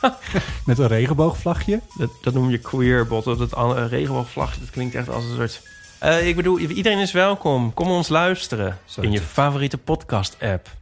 met 0.66 0.78
een 0.78 0.86
regenboogvlagje. 0.86 1.80
Dat, 1.96 2.10
dat 2.22 2.34
noem 2.34 2.50
je 2.50 2.58
queerbot. 2.58 3.24
Dat 3.24 3.54
an- 3.54 3.86
regenboogvlagje, 3.86 4.60
dat 4.60 4.70
klinkt 4.70 4.94
echt 4.94 5.08
als 5.08 5.24
een 5.24 5.36
soort... 5.36 5.62
Eh, 5.98 6.28
ik 6.28 6.36
bedoel, 6.36 6.58
iedereen 6.58 6.98
is 6.98 7.12
welkom. 7.12 7.74
Kom 7.74 7.88
ons 7.90 8.08
luisteren 8.08 8.78
Zo 8.84 9.00
in 9.00 9.12
je 9.12 9.20
favoriete 9.20 9.78
podcast-app. 9.78 10.78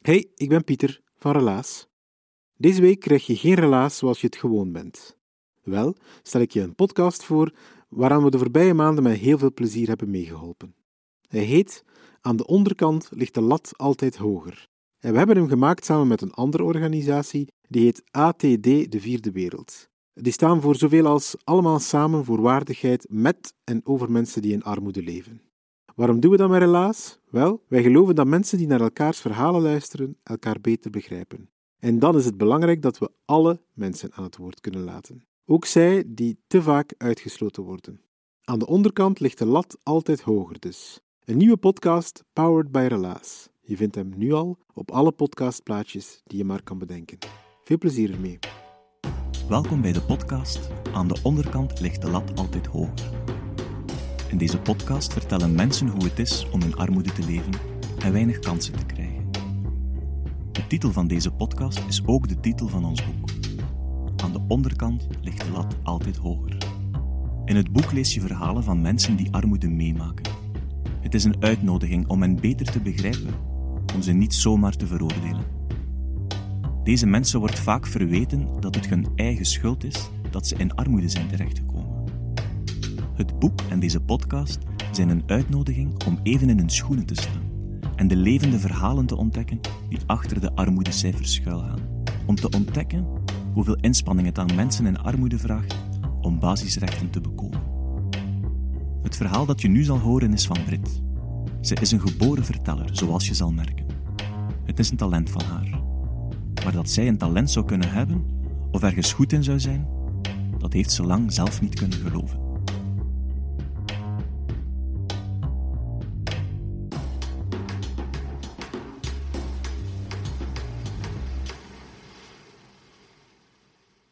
Hey, 0.00 0.30
ik 0.34 0.48
ben 0.48 0.64
Pieter 0.64 1.00
van 1.18 1.32
Relaas. 1.32 1.86
Deze 2.56 2.80
week 2.80 3.00
krijg 3.00 3.26
je 3.26 3.36
geen 3.36 3.54
relaas 3.54 3.96
zoals 3.96 4.20
je 4.20 4.26
het 4.26 4.36
gewoon 4.36 4.72
bent. 4.72 5.16
Wel, 5.62 5.96
stel 6.22 6.40
ik 6.40 6.50
je 6.50 6.60
een 6.60 6.74
podcast 6.74 7.24
voor 7.24 7.52
waaraan 7.88 8.24
we 8.24 8.30
de 8.30 8.38
voorbije 8.38 8.74
maanden 8.74 9.02
met 9.02 9.18
heel 9.18 9.38
veel 9.38 9.52
plezier 9.52 9.88
hebben 9.88 10.10
meegeholpen. 10.10 10.74
Hij 11.28 11.42
heet 11.42 11.84
Aan 12.20 12.36
de 12.36 12.46
onderkant 12.46 13.08
ligt 13.10 13.34
de 13.34 13.40
lat 13.40 13.72
altijd 13.76 14.16
hoger. 14.16 14.68
En 15.00 15.12
we 15.12 15.18
hebben 15.18 15.36
hem 15.36 15.48
gemaakt 15.48 15.84
samen 15.84 16.08
met 16.08 16.20
een 16.20 16.32
andere 16.32 16.64
organisatie, 16.64 17.52
die 17.68 17.82
heet 17.82 18.02
ATD 18.10 18.62
De 18.62 19.00
Vierde 19.00 19.32
Wereld. 19.32 19.88
Die 20.14 20.32
staan 20.32 20.60
voor 20.60 20.76
zoveel 20.76 21.06
als 21.06 21.36
allemaal 21.44 21.78
samen 21.78 22.24
voor 22.24 22.40
waardigheid 22.40 23.06
met 23.08 23.54
en 23.64 23.80
over 23.84 24.10
mensen 24.10 24.42
die 24.42 24.52
in 24.52 24.62
armoede 24.62 25.02
leven. 25.02 25.42
Waarom 25.94 26.20
doen 26.20 26.30
we 26.30 26.36
dat 26.36 26.50
met 26.50 26.60
Relaas? 26.60 27.18
Wel, 27.30 27.64
wij 27.68 27.82
geloven 27.82 28.14
dat 28.14 28.26
mensen 28.26 28.58
die 28.58 28.66
naar 28.66 28.80
elkaars 28.80 29.20
verhalen 29.20 29.62
luisteren, 29.62 30.16
elkaar 30.22 30.60
beter 30.60 30.90
begrijpen. 30.90 31.50
En 31.78 31.98
dan 31.98 32.16
is 32.16 32.24
het 32.24 32.36
belangrijk 32.36 32.82
dat 32.82 32.98
we 32.98 33.10
alle 33.24 33.60
mensen 33.72 34.12
aan 34.12 34.24
het 34.24 34.36
woord 34.36 34.60
kunnen 34.60 34.84
laten. 34.84 35.26
Ook 35.46 35.64
zij 35.64 36.04
die 36.06 36.38
te 36.46 36.62
vaak 36.62 36.94
uitgesloten 36.98 37.62
worden. 37.62 38.00
Aan 38.44 38.58
de 38.58 38.66
onderkant 38.66 39.20
ligt 39.20 39.38
de 39.38 39.46
lat 39.46 39.78
altijd 39.82 40.20
hoger 40.20 40.58
dus. 40.58 41.00
Een 41.24 41.36
nieuwe 41.36 41.56
podcast 41.56 42.24
powered 42.32 42.72
by 42.72 42.86
Relaas. 42.88 43.49
Je 43.70 43.76
vindt 43.76 43.94
hem 43.94 44.12
nu 44.16 44.32
al 44.32 44.58
op 44.74 44.90
alle 44.90 45.12
podcastplaatjes 45.12 46.22
die 46.24 46.38
je 46.38 46.44
maar 46.44 46.62
kan 46.62 46.78
bedenken. 46.78 47.18
Veel 47.64 47.78
plezier 47.78 48.12
ermee. 48.12 48.38
Welkom 49.48 49.80
bij 49.80 49.92
de 49.92 50.02
podcast 50.02 50.70
Aan 50.92 51.08
de 51.08 51.20
onderkant 51.22 51.80
ligt 51.80 52.02
de 52.02 52.10
lat 52.10 52.38
altijd 52.38 52.66
hoger. 52.66 53.10
In 54.28 54.38
deze 54.38 54.60
podcast 54.60 55.12
vertellen 55.12 55.54
mensen 55.54 55.88
hoe 55.88 56.04
het 56.04 56.18
is 56.18 56.50
om 56.50 56.60
in 56.62 56.76
armoede 56.76 57.12
te 57.12 57.24
leven 57.24 57.52
en 57.98 58.12
weinig 58.12 58.38
kansen 58.38 58.76
te 58.78 58.86
krijgen. 58.86 59.30
De 60.52 60.66
titel 60.66 60.92
van 60.92 61.06
deze 61.06 61.30
podcast 61.30 61.84
is 61.88 62.06
ook 62.06 62.28
de 62.28 62.40
titel 62.40 62.68
van 62.68 62.84
ons 62.84 63.04
boek. 63.06 63.30
Aan 64.16 64.32
de 64.32 64.44
onderkant 64.48 65.06
ligt 65.22 65.44
de 65.44 65.50
lat 65.50 65.76
altijd 65.82 66.16
hoger. 66.16 66.56
In 67.44 67.56
het 67.56 67.72
boek 67.72 67.92
lees 67.92 68.14
je 68.14 68.20
verhalen 68.20 68.64
van 68.64 68.80
mensen 68.80 69.16
die 69.16 69.32
armoede 69.32 69.68
meemaken. 69.68 70.32
Het 71.00 71.14
is 71.14 71.24
een 71.24 71.42
uitnodiging 71.42 72.08
om 72.08 72.22
hen 72.22 72.40
beter 72.40 72.70
te 72.70 72.80
begrijpen, 72.80 73.34
om 73.94 74.02
ze 74.02 74.12
niet 74.12 74.34
zomaar 74.34 74.76
te 74.76 74.86
veroordelen. 74.86 75.44
Deze 76.84 77.06
mensen 77.06 77.40
wordt 77.40 77.58
vaak 77.58 77.86
verweten 77.86 78.48
dat 78.60 78.74
het 78.74 78.88
hun 78.88 79.06
eigen 79.16 79.44
schuld 79.44 79.84
is 79.84 80.10
dat 80.30 80.46
ze 80.46 80.54
in 80.54 80.74
armoede 80.74 81.08
zijn 81.08 81.28
terechtgekomen. 81.28 82.04
Het 83.14 83.38
boek 83.38 83.60
en 83.68 83.80
deze 83.80 84.00
podcast 84.00 84.58
zijn 84.92 85.08
een 85.08 85.22
uitnodiging 85.26 86.04
om 86.06 86.18
even 86.22 86.48
in 86.48 86.58
hun 86.58 86.70
schoenen 86.70 87.06
te 87.06 87.14
staan 87.14 87.50
en 87.96 88.08
de 88.08 88.16
levende 88.16 88.58
verhalen 88.58 89.06
te 89.06 89.16
ontdekken 89.16 89.60
die 89.88 89.98
achter 90.06 90.40
de 90.40 90.54
armoedecijfers 90.54 91.34
schuilgaan. 91.34 91.80
Om 92.26 92.34
te 92.34 92.48
ontdekken 92.48 93.06
hoeveel 93.52 93.76
inspanning 93.76 94.26
het 94.26 94.38
aan 94.38 94.54
mensen 94.54 94.86
in 94.86 94.98
armoede 94.98 95.38
vraagt 95.38 95.76
om 96.20 96.38
basisrechten 96.38 97.10
te 97.10 97.20
bekomen. 97.20 97.60
Het 99.02 99.16
verhaal 99.16 99.46
dat 99.46 99.60
je 99.60 99.68
nu 99.68 99.82
zal 99.82 99.98
horen 99.98 100.32
is 100.32 100.46
van 100.46 100.64
Brit. 100.64 101.02
Ze 101.60 101.74
is 101.80 101.90
een 101.90 102.00
geboren 102.00 102.44
verteller, 102.44 102.88
zoals 102.92 103.28
je 103.28 103.34
zal 103.34 103.52
merken. 103.52 103.86
Het 104.64 104.78
is 104.78 104.90
een 104.90 104.96
talent 104.96 105.30
van 105.30 105.42
haar. 105.42 105.80
Maar 106.64 106.72
dat 106.72 106.90
zij 106.90 107.08
een 107.08 107.18
talent 107.18 107.50
zou 107.50 107.66
kunnen 107.66 107.90
hebben, 107.90 108.24
of 108.70 108.82
ergens 108.82 109.12
goed 109.12 109.32
in 109.32 109.44
zou 109.44 109.60
zijn, 109.60 109.88
dat 110.58 110.72
heeft 110.72 110.92
ze 110.92 111.02
lang 111.02 111.32
zelf 111.32 111.60
niet 111.60 111.74
kunnen 111.74 111.98
geloven. 111.98 112.38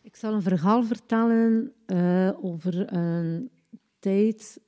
Ik 0.02 0.16
zal 0.16 0.34
een 0.34 0.42
verhaal 0.42 0.84
vertellen 0.84 1.72
eh, 1.86 2.30
over 2.40 2.92
een 2.92 3.50
tijd, 3.98 4.60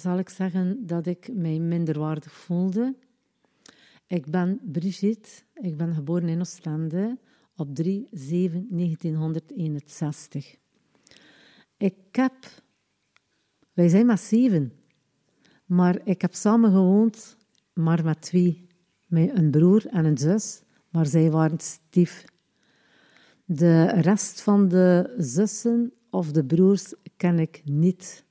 zal 0.00 0.18
ik 0.18 0.28
zeggen, 0.28 0.86
dat 0.86 1.06
ik 1.06 1.30
mij 1.32 1.58
minderwaardig 1.58 2.32
voelde. 2.32 2.94
Ik 4.06 4.26
ben 4.30 4.60
Brigitte, 4.62 5.30
ik 5.54 5.76
ben 5.76 5.94
geboren 5.94 6.28
in 6.28 6.40
Oostende 6.40 7.18
op 7.56 7.68
3-7-1961. 7.82 7.82
Ik 11.76 11.94
heb, 12.12 12.34
wij 13.72 13.88
zijn 13.88 14.06
met 14.06 14.20
zeven, 14.20 14.72
maar 15.64 16.00
ik 16.04 16.20
heb 16.20 16.34
samen 16.34 16.70
gewoond, 16.70 17.36
maar 17.72 18.04
met 18.04 18.20
twee. 18.20 18.68
Met 19.06 19.36
een 19.36 19.50
broer 19.50 19.86
en 19.86 20.04
een 20.04 20.18
zus, 20.18 20.62
maar 20.88 21.06
zij 21.06 21.30
waren 21.30 21.60
stief. 21.60 22.24
De 23.44 23.84
rest 23.84 24.40
van 24.40 24.68
de 24.68 25.14
zussen 25.18 25.92
of 26.10 26.32
de 26.32 26.44
broers 26.44 26.94
ken 27.16 27.38
ik 27.38 27.62
niet. 27.64 28.24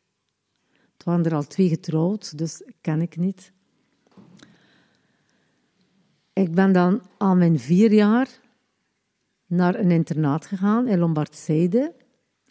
Het 1.00 1.08
waren 1.08 1.26
er 1.26 1.36
al 1.36 1.48
twee 1.48 1.70
getrouwd, 1.70 2.38
dus 2.38 2.64
ken 2.82 3.02
ik 3.02 3.18
niet. 3.18 3.52
Ik 6.34 6.52
ben 6.56 6.72
dan 6.72 7.02
aan 7.18 7.38
mijn 7.38 7.60
vier 7.60 7.94
jaar 7.94 8.40
naar 9.46 9.76
een 9.76 9.92
internaat 9.92 10.46
gegaan 10.46 10.88
in 10.88 11.00
Lombardzijde. 11.00 11.96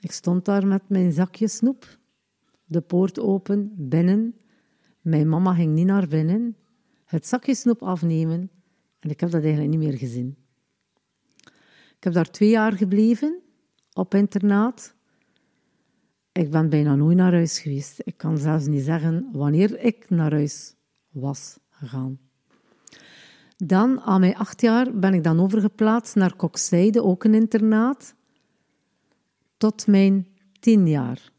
Ik 0.00 0.12
stond 0.12 0.44
daar 0.44 0.66
met 0.66 0.88
mijn 0.88 1.12
zakje 1.12 1.48
snoep, 1.48 1.98
de 2.64 2.80
poort 2.80 3.18
open, 3.18 3.72
binnen. 3.76 4.34
Mijn 5.00 5.28
mama 5.28 5.54
ging 5.54 5.74
niet 5.74 5.86
naar 5.86 6.08
binnen, 6.08 6.56
het 7.04 7.26
zakje 7.26 7.54
snoep 7.54 7.82
afnemen 7.82 8.50
en 8.98 9.10
ik 9.10 9.20
heb 9.20 9.30
dat 9.30 9.42
eigenlijk 9.42 9.70
niet 9.70 9.88
meer 9.88 9.98
gezien. 9.98 10.36
Ik 11.96 12.04
heb 12.04 12.12
daar 12.12 12.30
twee 12.30 12.50
jaar 12.50 12.72
gebleven, 12.72 13.40
op 13.92 14.14
internaat. 14.14 14.94
Ik 16.38 16.50
ben 16.50 16.68
bijna 16.68 16.94
nooit 16.94 17.16
naar 17.16 17.32
huis 17.32 17.58
geweest. 17.58 18.00
Ik 18.04 18.16
kan 18.16 18.38
zelfs 18.38 18.66
niet 18.66 18.84
zeggen 18.84 19.28
wanneer 19.32 19.80
ik 19.80 20.10
naar 20.10 20.30
huis 20.30 20.74
was 21.08 21.58
gegaan. 21.70 22.18
Dan, 23.56 24.00
aan 24.00 24.20
mijn 24.20 24.36
acht 24.36 24.60
jaar, 24.60 24.98
ben 24.98 25.14
ik 25.14 25.24
dan 25.24 25.40
overgeplaatst 25.40 26.14
naar 26.14 26.36
Kokzijde, 26.36 27.02
ook 27.02 27.24
een 27.24 27.34
internaat, 27.34 28.14
tot 29.56 29.86
mijn 29.86 30.26
tien 30.60 30.88
jaar. 30.88 31.32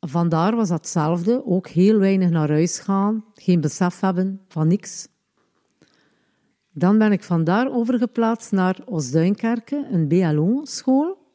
Vandaar 0.00 0.56
was 0.56 0.68
dat 0.68 0.78
hetzelfde, 0.78 1.46
ook 1.46 1.68
heel 1.68 1.98
weinig 1.98 2.30
naar 2.30 2.48
huis 2.48 2.78
gaan, 2.78 3.24
geen 3.34 3.60
besef 3.60 4.00
hebben 4.00 4.40
van 4.48 4.68
niks. 4.68 5.08
Dan 6.72 6.98
ben 6.98 7.12
ik 7.12 7.22
vandaar 7.22 7.72
overgeplaatst 7.72 8.52
naar 8.52 8.78
Osduinkerke, 8.84 9.88
een 9.90 10.08
BLO-school. 10.08 11.25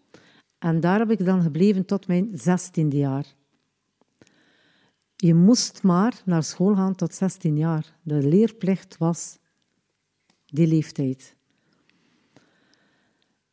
En 0.61 0.79
daar 0.79 0.99
heb 0.99 1.11
ik 1.11 1.25
dan 1.25 1.41
gebleven 1.41 1.85
tot 1.85 2.07
mijn 2.07 2.29
zestiende 2.33 2.97
jaar. 2.97 3.25
Je 5.15 5.33
moest 5.33 5.83
maar 5.83 6.21
naar 6.25 6.43
school 6.43 6.75
gaan 6.75 6.95
tot 6.95 7.13
16 7.13 7.57
jaar. 7.57 7.95
De 8.01 8.27
leerplicht 8.27 8.97
was 8.97 9.37
die 10.45 10.67
leeftijd. 10.67 11.35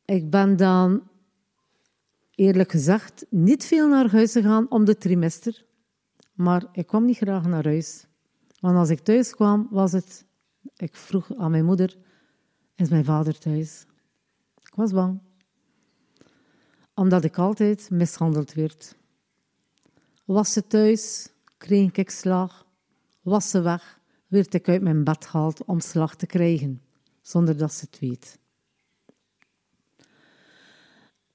Ik 0.05 0.31
ben 0.31 0.57
dan, 0.57 1.03
eerlijk 2.35 2.71
gezegd, 2.71 3.27
niet 3.31 3.65
veel 3.65 3.89
naar 3.89 4.11
huis 4.11 4.33
gegaan 4.33 4.71
om 4.71 4.85
de 4.85 4.97
trimester. 4.97 5.65
Maar 6.35 6.67
ik 6.73 6.87
kwam 6.87 7.05
niet 7.05 7.17
graag 7.17 7.47
naar 7.47 7.65
huis. 7.65 8.07
Want 8.61 8.77
als 8.77 8.91
ik 8.91 9.01
thuis 9.01 9.35
kwam, 9.35 9.69
was 9.71 9.93
het... 9.93 10.27
Ik 10.77 10.97
vroeg 10.97 11.35
aan 11.37 11.51
mijn 11.51 11.65
moeder, 11.65 11.97
is 12.75 12.89
mijn 12.89 13.05
vader 13.05 13.39
thuis? 13.39 13.87
Ik 14.63 14.75
was 14.75 14.93
bang. 14.93 15.27
Omdat 16.99 17.25
ik 17.25 17.39
altijd 17.39 17.91
mishandeld 17.91 18.53
werd. 18.53 18.97
Was 20.25 20.53
ze 20.53 20.67
thuis, 20.67 21.29
kreeg 21.59 21.93
ik 21.93 22.11
slag. 22.11 22.67
Was 23.23 23.51
ze 23.51 23.61
weg, 23.61 24.01
werd 24.27 24.55
ik 24.55 24.69
uit 24.69 24.83
mijn 24.83 25.05
bed 25.05 25.27
gehaald 25.27 25.65
om 25.65 25.81
slag 25.81 26.17
te 26.17 26.27
krijgen, 26.27 26.83
zonder 27.21 27.57
dat 27.57 27.73
ze 27.73 27.87
het 27.91 27.99
weet. 27.99 28.39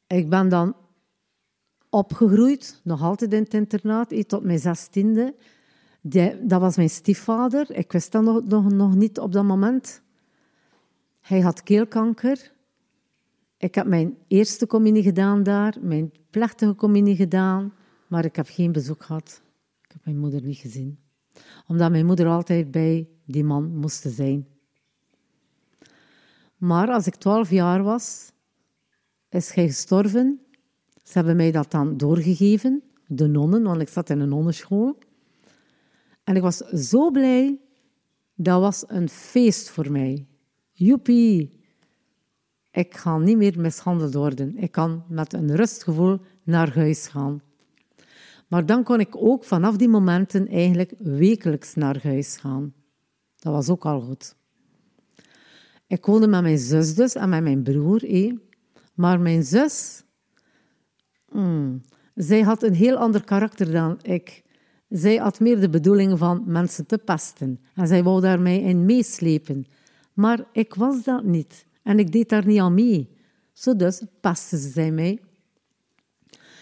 Ik 0.08 0.30
ben 0.30 0.50
dan 0.50 0.76
opgegroeid, 1.90 2.80
nog 2.84 3.02
altijd 3.02 3.34
in 3.34 3.44
het 3.44 3.54
internaat, 3.54 4.12
eh, 4.12 4.24
tot 4.24 4.44
mijn 4.44 4.60
zestiende. 4.60 5.36
Dat 6.42 6.62
was 6.62 6.76
mijn 6.76 6.90
stiefvader. 6.90 7.72
Ik 7.72 7.92
wist 7.92 8.12
dat 8.12 8.24
nog, 8.24 8.44
nog, 8.44 8.72
nog 8.72 8.96
niet 8.96 9.20
op 9.20 9.32
dat 9.32 9.44
moment. 9.44 10.02
Hij 11.20 11.40
had 11.40 11.64
keelkanker. 11.64 12.53
Ik 13.64 13.76
heb 13.76 13.86
mijn 13.86 14.18
eerste 14.28 14.68
communie 14.68 15.04
gedaan 15.04 15.44
daar, 15.44 15.78
mijn 15.82 16.12
plechtige 16.30 16.76
communie 16.76 17.16
gedaan, 17.16 17.74
maar 18.08 18.26
ik 18.26 18.36
heb 18.36 18.48
geen 18.50 18.72
bezoek 18.72 19.04
gehad. 19.04 19.42
Ik 19.82 19.92
heb 19.92 20.06
mijn 20.06 20.18
moeder 20.18 20.42
niet 20.44 20.58
gezien. 20.58 21.00
Omdat 21.68 21.92
mijn 21.92 22.06
moeder 22.06 22.28
altijd 22.28 22.72
bij 22.72 23.10
die 23.26 23.44
man 23.44 23.76
moest 23.76 24.06
zijn. 24.08 24.48
Maar 26.58 26.90
als 26.90 27.08
ik 27.08 27.16
twaalf 27.16 27.50
jaar 27.50 27.84
was, 27.84 28.32
is 29.30 29.54
hij 29.54 29.68
gestorven. 29.68 30.40
Ze 31.04 31.12
hebben 31.14 31.36
mij 31.36 31.52
dat 31.52 31.72
dan 31.72 31.98
doorgegeven, 31.98 32.84
de 33.08 33.28
nonnen, 33.28 33.64
want 33.64 33.82
ik 33.82 33.90
zat 33.90 34.10
in 34.10 34.20
een 34.20 34.30
nonnenschool. 34.30 34.98
En 36.24 36.36
ik 36.36 36.42
was 36.42 36.58
zo 36.58 37.12
blij. 37.12 37.60
Dat 38.36 38.62
was 38.62 38.84
een 38.88 39.10
feest 39.10 39.70
voor 39.70 39.92
mij. 39.92 40.28
Joepie. 40.72 41.63
Ik 42.74 42.96
ga 42.96 43.18
niet 43.18 43.38
meer 43.38 43.60
mishandeld 43.60 44.14
worden. 44.14 44.58
Ik 44.58 44.72
kan 44.72 45.04
met 45.08 45.34
een 45.34 45.56
rustgevoel 45.56 46.20
naar 46.44 46.76
huis 46.76 47.08
gaan. 47.08 47.42
Maar 48.48 48.66
dan 48.66 48.84
kon 48.84 49.00
ik 49.00 49.16
ook 49.16 49.44
vanaf 49.44 49.76
die 49.76 49.88
momenten 49.88 50.48
eigenlijk 50.48 50.94
wekelijks 51.00 51.76
naar 51.76 52.00
huis 52.04 52.38
gaan. 52.38 52.74
Dat 53.36 53.54
was 53.54 53.70
ook 53.70 53.86
al 53.86 54.02
goed. 54.02 54.36
Ik 55.88 56.06
woonde 56.06 56.28
met 56.28 56.42
mijn 56.42 56.58
zus 56.58 56.96
dus 56.96 57.16
en 57.16 57.30
met 57.30 57.44
mijn 57.44 57.64
broer. 57.64 58.04
Eh. 58.04 58.34
Maar 58.94 59.20
mijn 59.20 59.44
zus, 59.44 60.04
hmm, 61.30 61.82
zij 62.16 62.42
had 62.42 62.64
een 62.64 62.76
heel 62.76 62.96
ander 62.96 63.24
karakter 63.24 63.72
dan 63.72 64.00
ik. 64.02 64.44
Zij 64.90 65.16
had 65.16 65.40
meer 65.40 65.60
de 65.60 65.70
bedoeling 65.70 66.18
van 66.18 66.44
mensen 66.46 66.86
te 66.86 66.98
pesten. 66.98 67.60
En 67.76 67.88
zij 67.88 68.04
wou 68.04 68.22
daar 68.22 68.42
mij 68.42 68.62
in 68.62 68.86
meeslepen. 68.86 69.66
Maar 70.14 70.46
ik 70.52 70.74
was 70.74 71.04
dat 71.04 71.24
niet. 71.24 71.66
En 71.84 72.00
ik 72.00 72.12
deed 72.12 72.30
daar 72.30 72.46
niet 72.46 72.60
aan 72.60 72.74
mee. 72.74 73.18
Zo 73.54 73.76
dus 73.76 74.04
paste 74.22 74.58
zij 74.58 74.92
mij. 74.92 75.20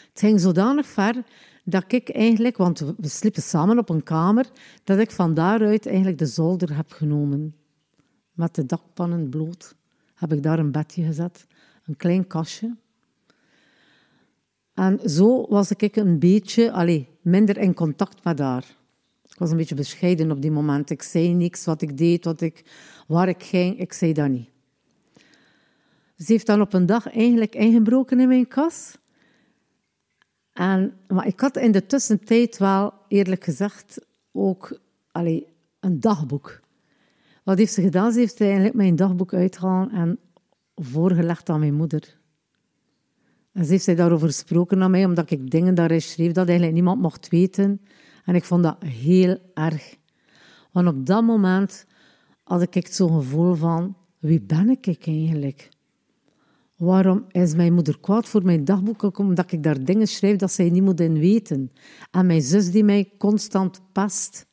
Het 0.09 0.19
ging 0.19 0.39
zodanig 0.39 0.87
ver 0.87 1.23
dat 1.63 1.83
ik 1.87 2.09
eigenlijk, 2.09 2.57
want 2.57 2.79
we 2.79 3.07
sliepen 3.07 3.41
samen 3.41 3.77
op 3.77 3.89
een 3.89 4.03
kamer, 4.03 4.49
dat 4.83 4.99
ik 4.99 5.11
van 5.11 5.33
daaruit 5.33 5.85
eigenlijk 5.85 6.17
de 6.17 6.25
zolder 6.25 6.75
heb 6.75 6.91
genomen. 6.91 7.55
Met 8.31 8.55
de 8.55 8.65
dakpannen 8.65 9.29
bloot 9.29 9.75
heb 10.15 10.33
ik 10.33 10.43
daar 10.43 10.59
een 10.59 10.71
bedje 10.71 11.03
gezet, 11.03 11.45
een 11.85 11.97
klein 11.97 12.27
kastje. 12.27 12.75
En 14.73 15.09
zo 15.09 15.47
was 15.49 15.71
ik 15.71 15.95
een 15.95 16.19
beetje 16.19 16.71
allez, 16.71 17.03
minder 17.21 17.57
in 17.57 17.73
contact 17.73 18.23
met 18.23 18.39
haar. 18.39 18.75
Ik 19.23 19.37
was 19.37 19.51
een 19.51 19.57
beetje 19.57 19.75
bescheiden 19.75 20.31
op 20.31 20.41
die 20.41 20.51
moment. 20.51 20.89
Ik 20.89 21.01
zei 21.01 21.33
niks 21.33 21.65
wat 21.65 21.81
ik 21.81 21.97
deed, 21.97 22.25
wat 22.25 22.41
ik, 22.41 22.65
waar 23.07 23.27
ik 23.27 23.43
ging. 23.43 23.79
Ik 23.79 23.93
zei 23.93 24.13
dat 24.13 24.29
niet. 24.29 24.50
Ze 26.25 26.31
heeft 26.31 26.45
dan 26.45 26.61
op 26.61 26.73
een 26.73 26.85
dag 26.85 27.13
eigenlijk 27.13 27.55
ingebroken 27.55 28.19
in 28.19 28.27
mijn 28.27 28.47
kas. 28.47 28.97
En, 30.53 30.93
maar 31.07 31.27
ik 31.27 31.39
had 31.39 31.57
in 31.57 31.71
de 31.71 31.85
tussentijd 31.85 32.57
wel, 32.57 32.93
eerlijk 33.07 33.43
gezegd, 33.43 34.05
ook 34.31 34.79
allee, 35.11 35.47
een 35.79 35.99
dagboek. 35.99 36.59
Wat 37.43 37.57
heeft 37.57 37.73
ze 37.73 37.81
gedaan? 37.81 38.11
Ze 38.11 38.19
heeft 38.19 38.41
eigenlijk 38.41 38.73
mijn 38.73 38.95
dagboek 38.95 39.33
uitgehaald 39.33 39.91
en 39.91 40.19
voorgelegd 40.75 41.49
aan 41.49 41.59
mijn 41.59 41.73
moeder. 41.73 42.19
En 43.51 43.65
ze 43.65 43.71
heeft 43.71 43.83
zij 43.83 43.95
daarover 43.95 44.27
gesproken 44.27 44.83
aan 44.83 44.91
mij, 44.91 45.05
omdat 45.05 45.31
ik 45.31 45.51
dingen 45.51 45.75
daarin 45.75 46.01
schreef 46.01 46.31
dat 46.31 46.45
eigenlijk 46.47 46.73
niemand 46.73 47.01
mocht 47.01 47.29
weten. 47.29 47.81
En 48.25 48.35
ik 48.35 48.43
vond 48.43 48.63
dat 48.63 48.83
heel 48.83 49.37
erg. 49.53 49.95
Want 50.71 50.87
op 50.87 51.05
dat 51.05 51.23
moment 51.23 51.85
had 52.43 52.61
ik 52.75 52.87
zo'n 52.87 53.21
gevoel 53.21 53.53
van, 53.53 53.95
wie 54.19 54.41
ben 54.41 54.69
ik 54.69 54.97
eigenlijk? 55.07 55.69
Waarom 56.81 57.25
is 57.31 57.55
mijn 57.55 57.73
moeder 57.73 57.99
kwaad 57.99 58.27
voor 58.27 58.43
mijn 58.43 58.65
dagboek? 58.65 59.17
Omdat 59.17 59.51
ik 59.51 59.63
daar 59.63 59.83
dingen 59.83 60.07
schrijf 60.07 60.37
dat 60.37 60.51
zij 60.51 60.69
niet 60.69 60.83
moet 60.83 60.99
in 60.99 61.19
weten. 61.19 61.71
En 62.11 62.25
mijn 62.25 62.41
zus 62.41 62.71
die 62.71 62.83
mij 62.83 63.11
constant 63.17 63.81
past. 63.91 64.45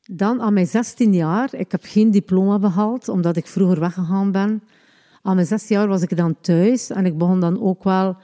Dan 0.00 0.40
aan 0.40 0.52
mijn 0.52 0.66
16 0.66 1.14
jaar, 1.14 1.54
ik 1.54 1.72
heb 1.72 1.82
geen 1.84 2.10
diploma 2.10 2.58
behaald, 2.58 3.08
omdat 3.08 3.36
ik 3.36 3.46
vroeger 3.46 3.80
weggegaan 3.80 4.32
ben. 4.32 4.62
Aan 5.22 5.34
mijn 5.34 5.46
16 5.46 5.76
jaar 5.76 5.88
was 5.88 6.02
ik 6.02 6.16
dan 6.16 6.40
thuis 6.40 6.90
en 6.90 7.06
ik 7.06 7.18
begon 7.18 7.40
dan 7.40 7.60
ook 7.60 7.84
wel 7.84 8.16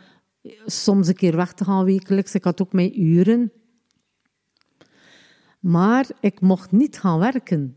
soms 0.67 1.09
een 1.09 1.15
keer 1.15 1.37
weg 1.37 1.53
te 1.53 1.65
gaan 1.65 1.85
wekelijks. 1.85 2.35
Ik 2.35 2.45
had 2.45 2.63
ook 2.63 2.73
mijn 2.73 3.03
uren. 3.03 3.53
Maar 5.61 6.07
ik 6.21 6.41
mocht 6.41 6.73
niet 6.73 6.99
gaan 6.99 7.19
werken. 7.19 7.77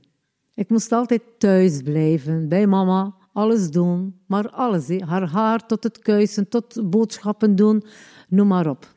Ik 0.53 0.69
moest 0.69 0.91
altijd 0.91 1.21
thuis 1.37 1.81
blijven, 1.81 2.49
bij 2.49 2.67
mama, 2.67 3.15
alles 3.37 3.71
doen. 3.71 4.19
Maar 4.25 4.49
alles, 4.49 4.99
haar 4.99 5.29
haar 5.29 5.65
tot 5.65 5.83
het 5.83 5.99
kuisen, 5.99 6.49
tot 6.49 6.89
boodschappen 6.89 7.55
doen, 7.55 7.83
noem 8.27 8.47
maar 8.47 8.69
op. 8.69 8.95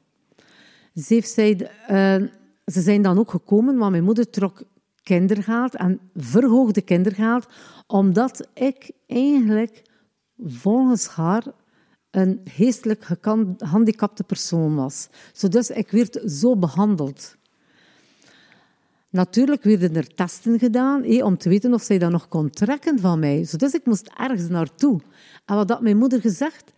Ze, 0.94 1.14
heeft 1.14 1.30
zij, 1.30 1.70
uh, 1.90 2.28
ze 2.64 2.80
zijn 2.80 3.02
dan 3.02 3.18
ook 3.18 3.30
gekomen, 3.30 3.76
maar 3.76 3.90
mijn 3.90 4.04
moeder 4.04 4.30
trok 4.30 4.62
kindergeld 5.02 5.74
en 5.74 6.00
verhoogde 6.14 6.80
kindergeld, 6.80 7.46
omdat 7.86 8.48
ik 8.54 8.90
eigenlijk 9.06 9.82
volgens 10.38 11.06
haar 11.06 11.44
een 12.10 12.40
geestelijk 12.44 13.04
gehandicapte 13.22 14.24
persoon 14.24 14.74
was. 14.74 15.08
Dus 15.48 15.70
ik 15.70 15.90
werd 15.90 16.20
zo 16.26 16.56
behandeld. 16.56 17.36
Natuurlijk 19.10 19.62
werden 19.62 19.96
er 19.96 20.14
testen 20.14 20.58
gedaan 20.58 21.22
om 21.22 21.36
te 21.36 21.48
weten 21.48 21.74
of 21.74 21.82
zij 21.82 21.98
dat 21.98 22.10
nog 22.10 22.28
kon 22.28 22.50
trekken 22.50 22.98
van 22.98 23.18
mij. 23.18 23.46
Dus 23.56 23.74
ik 23.74 23.86
moest 23.86 24.10
ergens 24.16 24.48
naartoe. 24.48 25.00
En 25.44 25.54
wat 25.54 25.70
had 25.70 25.80
mijn 25.80 25.98
moeder 25.98 26.20
gezegd? 26.20 26.72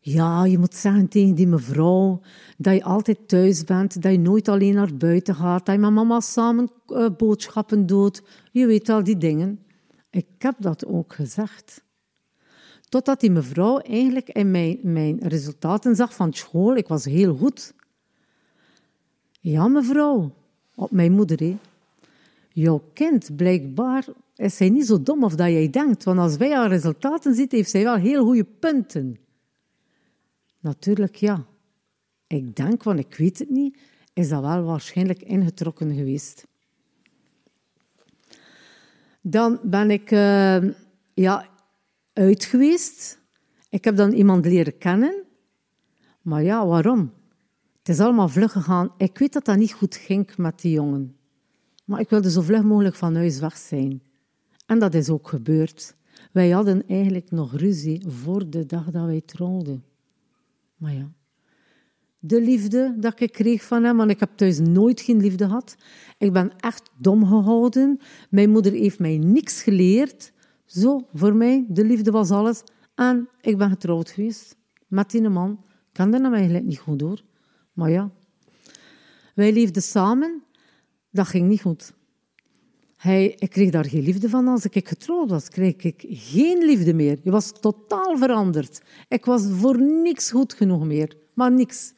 Ja, 0.00 0.44
je 0.44 0.58
moet 0.58 0.74
zeggen 0.74 1.08
tegen 1.08 1.34
die 1.34 1.46
mevrouw 1.46 2.20
dat 2.56 2.74
je 2.74 2.84
altijd 2.84 3.28
thuis 3.28 3.64
bent, 3.64 4.02
dat 4.02 4.12
je 4.12 4.18
nooit 4.18 4.48
alleen 4.48 4.74
naar 4.74 4.96
buiten 4.96 5.34
gaat, 5.34 5.66
dat 5.66 5.74
je 5.74 5.80
met 5.80 5.90
mama 5.90 6.20
samen 6.20 6.70
uh, 6.88 7.06
boodschappen 7.16 7.86
doet. 7.86 8.22
Je 8.52 8.66
weet 8.66 8.88
al 8.88 9.04
die 9.04 9.16
dingen. 9.16 9.60
Ik 10.10 10.26
heb 10.38 10.54
dat 10.58 10.86
ook 10.86 11.14
gezegd. 11.14 11.84
Totdat 12.88 13.20
die 13.20 13.30
mevrouw 13.30 13.78
eigenlijk 13.78 14.28
in 14.28 14.50
mijn, 14.50 14.78
mijn 14.82 15.18
resultaten 15.22 15.96
zag 15.96 16.14
van 16.14 16.32
school. 16.32 16.76
Ik 16.76 16.88
was 16.88 17.04
heel 17.04 17.36
goed. 17.36 17.74
Ja, 19.40 19.68
mevrouw. 19.68 20.32
Op 20.78 20.90
mijn 20.90 21.12
moeder. 21.12 21.56
Jouw 22.52 22.82
kind, 22.92 23.36
blijkbaar 23.36 24.04
is 24.36 24.56
zij 24.56 24.68
niet 24.68 24.86
zo 24.86 25.02
dom 25.02 25.24
of 25.24 25.34
dat 25.34 25.46
jij 25.48 25.70
denkt. 25.70 26.04
Want 26.04 26.18
als 26.18 26.36
wij 26.36 26.50
haar 26.50 26.68
resultaten 26.68 27.34
zien, 27.34 27.46
heeft 27.50 27.70
zij 27.70 27.82
wel 27.82 27.94
heel 27.94 28.24
goede 28.24 28.44
punten. 28.44 29.18
Natuurlijk, 30.60 31.14
ja. 31.14 31.46
Ik 32.26 32.56
denk, 32.56 32.82
want 32.82 32.98
ik 32.98 33.14
weet 33.14 33.38
het 33.38 33.50
niet, 33.50 33.78
is 34.12 34.28
dat 34.28 34.40
wel 34.40 34.62
waarschijnlijk 34.62 35.22
ingetrokken 35.22 35.94
geweest. 35.94 36.46
Dan 39.20 39.60
ben 39.62 39.90
ik 39.90 40.10
uh, 40.10 40.62
ja, 41.14 41.48
uit 42.12 42.44
geweest. 42.44 43.18
Ik 43.70 43.84
heb 43.84 43.96
dan 43.96 44.12
iemand 44.12 44.46
leren 44.46 44.78
kennen. 44.78 45.24
Maar 46.22 46.42
ja, 46.42 46.66
waarom? 46.66 47.12
Het 47.88 47.96
is 47.96 48.02
allemaal 48.02 48.28
vlug 48.28 48.52
gegaan. 48.52 48.92
Ik 48.96 49.18
weet 49.18 49.32
dat 49.32 49.44
dat 49.44 49.56
niet 49.56 49.72
goed 49.72 49.96
ging 49.96 50.36
met 50.36 50.60
die 50.60 50.72
jongen. 50.72 51.16
Maar 51.84 52.00
ik 52.00 52.10
wilde 52.10 52.30
zo 52.30 52.40
vlug 52.40 52.62
mogelijk 52.62 52.94
van 52.94 53.14
huis 53.14 53.38
weg 53.38 53.56
zijn. 53.56 54.02
En 54.66 54.78
dat 54.78 54.94
is 54.94 55.08
ook 55.08 55.28
gebeurd. 55.28 55.96
Wij 56.32 56.50
hadden 56.50 56.86
eigenlijk 56.86 57.30
nog 57.30 57.56
ruzie 57.56 58.02
voor 58.06 58.50
de 58.50 58.66
dag 58.66 58.90
dat 58.90 59.04
wij 59.04 59.20
trouwden. 59.20 59.84
Maar 60.76 60.92
ja, 60.92 61.10
de 62.18 62.40
liefde 62.40 62.96
dat 62.98 63.20
ik 63.20 63.32
kreeg 63.32 63.64
van 63.64 63.84
hem, 63.84 63.96
want 63.96 64.10
ik 64.10 64.20
heb 64.20 64.30
thuis 64.36 64.58
nooit 64.58 65.00
geen 65.00 65.20
liefde 65.20 65.44
gehad. 65.44 65.76
Ik 66.18 66.32
ben 66.32 66.52
echt 66.56 66.90
dom 66.98 67.26
gehouden. 67.26 67.98
Mijn 68.30 68.50
moeder 68.50 68.72
heeft 68.72 68.98
mij 68.98 69.18
niks 69.18 69.62
geleerd. 69.62 70.32
Zo, 70.64 71.06
voor 71.14 71.34
mij, 71.34 71.64
de 71.68 71.84
liefde 71.84 72.10
was 72.10 72.30
alles. 72.30 72.62
En 72.94 73.28
ik 73.40 73.58
ben 73.58 73.70
getrouwd 73.70 74.10
geweest 74.10 74.56
met 74.86 75.10
die 75.10 75.28
man. 75.28 75.50
Ik 75.68 75.92
kende 75.92 76.20
hem 76.20 76.34
eigenlijk 76.34 76.64
niet 76.64 76.78
goed 76.78 76.98
door. 76.98 77.26
Maar 77.78 77.90
ja, 77.90 78.10
wij 79.34 79.52
leefden 79.52 79.82
samen. 79.82 80.42
Dat 81.10 81.26
ging 81.26 81.48
niet 81.48 81.60
goed. 81.60 81.92
Hij, 82.96 83.34
ik 83.38 83.50
kreeg 83.50 83.70
daar 83.70 83.84
geen 83.84 84.02
liefde 84.02 84.28
van. 84.28 84.48
Als 84.48 84.64
ik 84.64 84.88
getrouwd 84.88 85.30
was, 85.30 85.48
kreeg 85.48 85.76
ik 85.76 86.04
geen 86.08 86.64
liefde 86.64 86.94
meer. 86.94 87.18
Je 87.22 87.30
was 87.30 87.52
totaal 87.60 88.16
veranderd. 88.16 88.82
Ik 89.08 89.24
was 89.24 89.46
voor 89.50 89.80
niks 89.80 90.30
goed 90.30 90.52
genoeg 90.52 90.84
meer. 90.84 91.16
Maar 91.34 91.52
niks. 91.52 91.94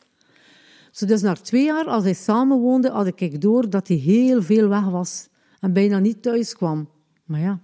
Dus 1.06 1.22
na 1.22 1.34
twee 1.34 1.64
jaar, 1.64 1.84
als 1.84 2.04
hij 2.04 2.14
samen 2.14 2.58
woonde, 2.58 2.90
had 2.90 3.06
ik 3.06 3.40
door 3.40 3.70
dat 3.70 3.88
hij 3.88 3.96
heel 3.96 4.42
veel 4.42 4.68
weg 4.68 4.84
was. 4.84 5.28
En 5.60 5.72
bijna 5.72 5.98
niet 5.98 6.22
thuis 6.22 6.54
kwam. 6.54 6.88
Maar 7.24 7.40
ja, 7.40 7.60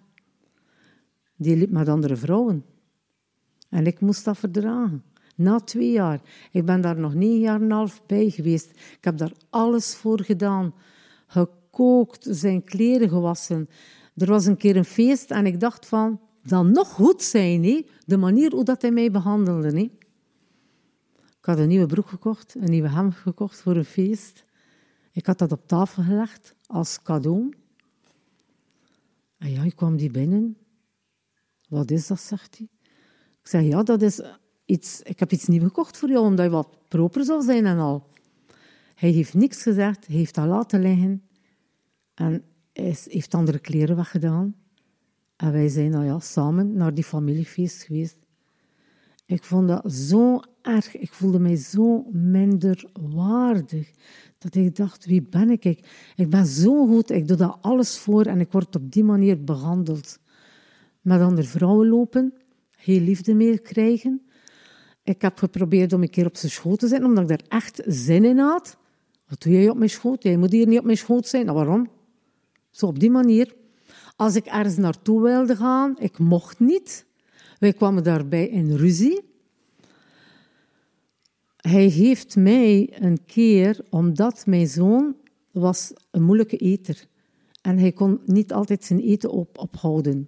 die 1.36 1.56
liep 1.56 1.70
met 1.70 1.88
andere 1.88 2.16
vrouwen. 2.16 2.64
En 3.68 3.86
ik 3.86 4.00
moest 4.00 4.24
dat 4.24 4.38
verdragen. 4.38 5.02
Na 5.36 5.60
twee 5.60 5.90
jaar. 5.90 6.20
Ik 6.52 6.64
ben 6.64 6.80
daar 6.80 6.98
nog 6.98 7.14
negen 7.14 7.38
jaar 7.38 7.54
en 7.54 7.62
een 7.62 7.70
half 7.70 8.06
bij 8.06 8.30
geweest. 8.30 8.70
Ik 8.70 9.04
heb 9.04 9.18
daar 9.18 9.32
alles 9.50 9.94
voor 9.94 10.20
gedaan. 10.20 10.74
Gekookt, 11.26 12.26
zijn 12.30 12.64
kleren 12.64 13.08
gewassen. 13.08 13.68
Er 14.16 14.26
was 14.26 14.46
een 14.46 14.56
keer 14.56 14.76
een 14.76 14.84
feest 14.84 15.30
en 15.30 15.46
ik 15.46 15.60
dacht 15.60 15.86
van, 15.86 16.20
dan 16.42 16.72
nog 16.72 16.88
goed 16.88 17.22
zijn, 17.22 17.64
hè? 17.64 17.86
de 18.06 18.16
manier 18.16 18.52
hoe 18.52 18.64
dat 18.64 18.82
hij 18.82 18.90
mij 18.90 19.10
behandelde. 19.10 19.68
Hè? 19.68 19.90
Ik 21.38 21.52
had 21.52 21.58
een 21.58 21.68
nieuwe 21.68 21.86
broek 21.86 22.08
gekocht, 22.08 22.54
een 22.54 22.70
nieuwe 22.70 22.88
hemd 22.88 23.14
gekocht 23.14 23.60
voor 23.60 23.76
een 23.76 23.84
feest. 23.84 24.44
Ik 25.12 25.26
had 25.26 25.38
dat 25.38 25.52
op 25.52 25.66
tafel 25.66 26.02
gelegd 26.02 26.54
als 26.66 27.02
cadeau. 27.02 27.52
En 29.38 29.50
ja, 29.50 29.62
ik 29.62 29.76
kwam 29.76 29.96
die 29.96 30.10
binnen. 30.10 30.56
Wat 31.68 31.90
is 31.90 32.06
dat, 32.06 32.20
zegt 32.20 32.58
hij. 32.58 32.68
Ik 33.40 33.48
zeg, 33.48 33.62
ja, 33.62 33.82
dat 33.82 34.02
is 34.02 34.20
iets... 34.66 35.00
Ik 35.02 35.18
heb 35.18 35.32
iets 35.32 35.46
nieuws 35.46 35.62
gekocht 35.62 35.96
voor 35.96 36.08
jou, 36.08 36.24
omdat 36.24 36.44
je 36.44 36.50
wat 36.50 36.88
proper 36.88 37.24
zou 37.24 37.42
zijn 37.42 37.66
en 37.66 37.78
al. 37.78 38.06
Hij 38.94 39.10
heeft 39.10 39.34
niks 39.34 39.62
gezegd, 39.62 40.06
hij 40.06 40.16
heeft 40.16 40.34
dat 40.34 40.46
laten 40.46 40.80
liggen. 40.80 41.22
En 42.14 42.42
hij 42.72 42.96
heeft 43.04 43.34
andere 43.34 43.58
kleren 43.58 43.96
weggedaan. 43.96 44.54
En 45.36 45.52
wij 45.52 45.68
zijn 45.68 45.90
nou 45.90 46.04
ja, 46.04 46.18
samen 46.18 46.76
naar 46.76 46.94
die 46.94 47.04
familiefeest 47.04 47.82
geweest. 47.82 48.16
Ik 49.26 49.44
vond 49.44 49.68
dat 49.68 49.92
zo 49.92 50.40
erg. 50.62 50.96
Ik 50.96 51.12
voelde 51.12 51.38
mij 51.38 51.56
zo 51.56 52.06
minder 52.12 52.90
waardig. 53.14 53.90
Dat 54.38 54.54
ik 54.54 54.76
dacht, 54.76 55.06
wie 55.06 55.22
ben 55.22 55.50
ik? 55.50 55.64
Ik 56.16 56.30
ben 56.30 56.46
zo 56.46 56.86
goed, 56.86 57.10
ik 57.10 57.28
doe 57.28 57.36
daar 57.36 57.56
alles 57.60 57.98
voor 57.98 58.24
en 58.24 58.40
ik 58.40 58.52
word 58.52 58.76
op 58.76 58.92
die 58.92 59.04
manier 59.04 59.44
behandeld. 59.44 60.18
Met 61.00 61.20
andere 61.20 61.46
vrouwen 61.46 61.88
lopen, 61.88 62.34
heel 62.76 63.00
liefde 63.00 63.34
meer 63.34 63.60
krijgen. 63.60 64.25
Ik 65.06 65.22
heb 65.22 65.38
geprobeerd 65.38 65.92
om 65.92 66.02
een 66.02 66.10
keer 66.10 66.26
op 66.26 66.36
zijn 66.36 66.52
schoot 66.52 66.78
te 66.78 66.88
zitten, 66.88 67.08
omdat 67.08 67.22
ik 67.22 67.28
daar 67.28 67.60
echt 67.60 67.82
zin 67.86 68.24
in 68.24 68.38
had. 68.38 68.76
Wat 69.28 69.42
doe 69.42 69.52
jij 69.52 69.68
op 69.68 69.76
mijn 69.76 69.90
schoot? 69.90 70.22
Jij 70.22 70.36
moet 70.36 70.52
hier 70.52 70.66
niet 70.66 70.78
op 70.78 70.84
mijn 70.84 70.96
schoot 70.96 71.26
zijn. 71.26 71.44
Nou, 71.44 71.56
waarom? 71.56 71.90
Zo 72.70 72.86
op 72.86 72.98
die 72.98 73.10
manier. 73.10 73.54
Als 74.16 74.34
ik 74.34 74.46
ergens 74.46 74.76
naartoe 74.76 75.22
wilde 75.22 75.56
gaan, 75.56 75.96
ik 75.98 76.18
mocht 76.18 76.60
niet. 76.60 77.06
Wij 77.58 77.72
kwamen 77.72 78.02
daarbij 78.02 78.48
in 78.48 78.74
ruzie. 78.74 79.24
Hij 81.56 81.86
heeft 81.86 82.36
mij 82.36 82.96
een 83.00 83.24
keer, 83.24 83.80
omdat 83.90 84.46
mijn 84.46 84.66
zoon 84.66 85.16
was 85.50 85.92
een 86.10 86.22
moeilijke 86.22 86.56
eter 86.56 87.06
en 87.62 87.78
hij 87.78 87.92
kon 87.92 88.20
niet 88.24 88.52
altijd 88.52 88.84
zijn 88.84 89.00
eten 89.00 89.30
op, 89.30 89.58
ophouden. 89.58 90.26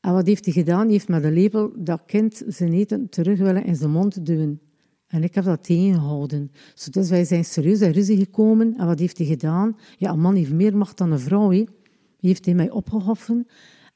En 0.00 0.12
wat 0.12 0.26
heeft 0.26 0.44
hij 0.44 0.54
gedaan? 0.54 0.82
Hij 0.82 0.92
heeft 0.92 1.08
met 1.08 1.24
een 1.24 1.32
lepel 1.32 1.72
dat 1.76 2.02
kind 2.06 2.42
zijn 2.46 2.72
eten 2.72 3.08
terug 3.08 3.38
willen 3.38 3.64
in 3.64 3.76
zijn 3.76 3.90
mond 3.90 4.26
duwen. 4.26 4.60
En 5.06 5.22
ik 5.22 5.34
heb 5.34 5.44
dat 5.44 5.64
tegengehouden. 5.64 6.52
Dus 6.90 7.08
wij 7.08 7.24
zijn 7.24 7.44
serieus 7.44 7.80
in 7.80 7.90
ruzie 7.90 8.16
gekomen. 8.16 8.74
En 8.76 8.86
wat 8.86 8.98
heeft 8.98 9.18
hij 9.18 9.26
gedaan? 9.26 9.76
Ja, 9.96 10.10
een 10.10 10.20
man 10.20 10.34
heeft 10.34 10.52
meer 10.52 10.76
macht 10.76 10.98
dan 10.98 11.12
een 11.12 11.18
vrouw. 11.18 11.50
He. 11.50 11.64
heeft 12.20 12.44
hij 12.44 12.54
mij 12.54 12.70
opgehoffen 12.70 13.46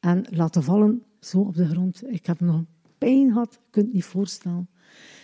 en 0.00 0.26
laten 0.30 0.62
vallen 0.62 1.02
zo 1.20 1.40
op 1.40 1.54
de 1.54 1.66
grond. 1.66 2.02
Ik 2.06 2.26
heb 2.26 2.40
nog 2.40 2.64
pijn 2.98 3.32
gehad, 3.32 3.52
je 3.52 3.70
kunt 3.70 3.84
het 3.84 3.94
niet 3.94 4.04
voorstellen. 4.04 4.68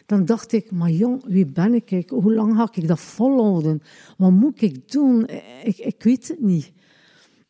Dan 0.07 0.25
dacht 0.25 0.53
ik, 0.53 0.71
maar 0.71 0.91
jong, 0.91 1.25
wie 1.27 1.47
ben 1.47 1.75
ik? 1.75 2.09
Hoe 2.09 2.35
lang 2.35 2.57
ga 2.57 2.69
ik 2.73 2.89
dat 2.89 3.01
volhouden? 3.01 3.83
Wat 4.17 4.31
moet 4.31 4.63
ik 4.63 4.91
doen? 4.93 5.27
Ik, 5.63 5.79
ik 5.79 6.03
weet 6.03 6.29
het 6.29 6.41
niet. 6.41 6.73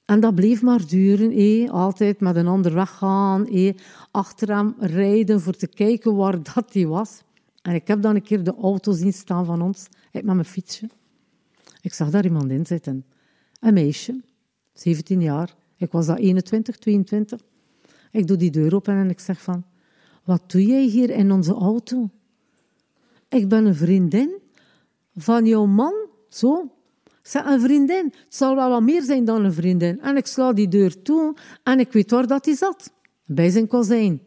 En 0.09 0.21
dat 0.21 0.35
bleef 0.35 0.63
maar 0.63 0.87
duren. 0.87 1.71
Altijd 1.71 2.21
met 2.21 2.37
een 2.37 2.47
ander 2.47 2.75
weggaan. 2.75 3.47
Eh. 3.47 3.75
Achter 4.11 4.57
hem 4.57 4.75
rijden 4.79 5.41
voor 5.41 5.53
te 5.53 5.67
kijken 5.67 6.15
waar 6.15 6.43
dat 6.55 6.73
hij 6.73 6.87
was. 6.87 7.23
En 7.63 7.75
ik 7.75 7.87
heb 7.87 8.03
dan 8.03 8.15
een 8.15 8.23
keer 8.23 8.45
de 8.45 8.55
auto 8.55 8.93
zien 8.93 9.13
staan 9.13 9.45
van 9.45 9.63
ons. 9.63 9.87
Ik 10.13 10.25
met 10.25 10.35
mijn 10.35 10.45
fietsje. 10.45 10.89
Ik 11.81 11.95
zag 11.95 12.11
daar 12.11 12.25
iemand 12.25 12.51
in 12.51 12.67
zitten. 12.67 13.05
Een 13.61 13.75
meisje, 13.75 14.21
17 14.73 15.21
jaar. 15.21 15.55
Ik 15.77 15.93
was 15.93 16.07
dat 16.07 16.19
21, 16.19 16.77
22. 16.77 17.41
Ik 18.11 18.27
doe 18.27 18.37
die 18.37 18.51
deur 18.51 18.75
open 18.75 18.95
en 18.95 19.11
ik 19.11 19.21
zeg 19.21 19.43
van... 19.43 19.65
Wat 20.25 20.51
doe 20.51 20.67
jij 20.67 20.85
hier 20.85 21.11
in 21.11 21.33
onze 21.33 21.55
auto? 21.55 22.11
Ik 23.29 23.49
ben 23.49 23.67
een 23.67 23.75
vriendin 23.75 24.39
van 25.17 25.47
jouw 25.47 25.67
man. 25.67 25.95
Zo. 26.29 26.78
Zeg, 27.29 27.45
een 27.45 27.61
vriendin. 27.61 28.05
Het 28.05 28.35
zal 28.35 28.55
wel 28.55 28.69
wat 28.69 28.83
meer 28.83 29.03
zijn 29.03 29.25
dan 29.25 29.45
een 29.45 29.53
vriendin. 29.53 30.01
En 30.01 30.17
ik 30.17 30.27
sla 30.27 30.53
die 30.53 30.69
deur 30.69 31.03
toe 31.03 31.37
en 31.63 31.81
ik 31.81 31.93
weet 31.93 32.11
waar 32.11 32.27
dat 32.27 32.45
hij 32.45 32.55
zat. 32.55 32.93
Bij 33.25 33.51
zijn 33.51 33.67
kozijn. 33.67 34.23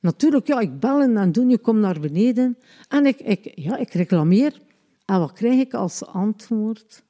Natuurlijk, 0.00 0.46
ja, 0.46 0.60
ik 0.60 0.80
bellen 0.80 1.16
en 1.16 1.32
doen, 1.32 1.50
je 1.50 1.58
komt 1.58 1.78
naar 1.78 2.00
beneden. 2.00 2.58
En 2.88 3.06
ik, 3.06 3.20
ik, 3.20 3.52
ja, 3.54 3.76
ik 3.76 3.92
reclameer. 3.92 4.60
En 5.04 5.18
wat 5.18 5.32
krijg 5.32 5.60
ik 5.60 5.74
als 5.74 6.06
antwoord? 6.06 7.02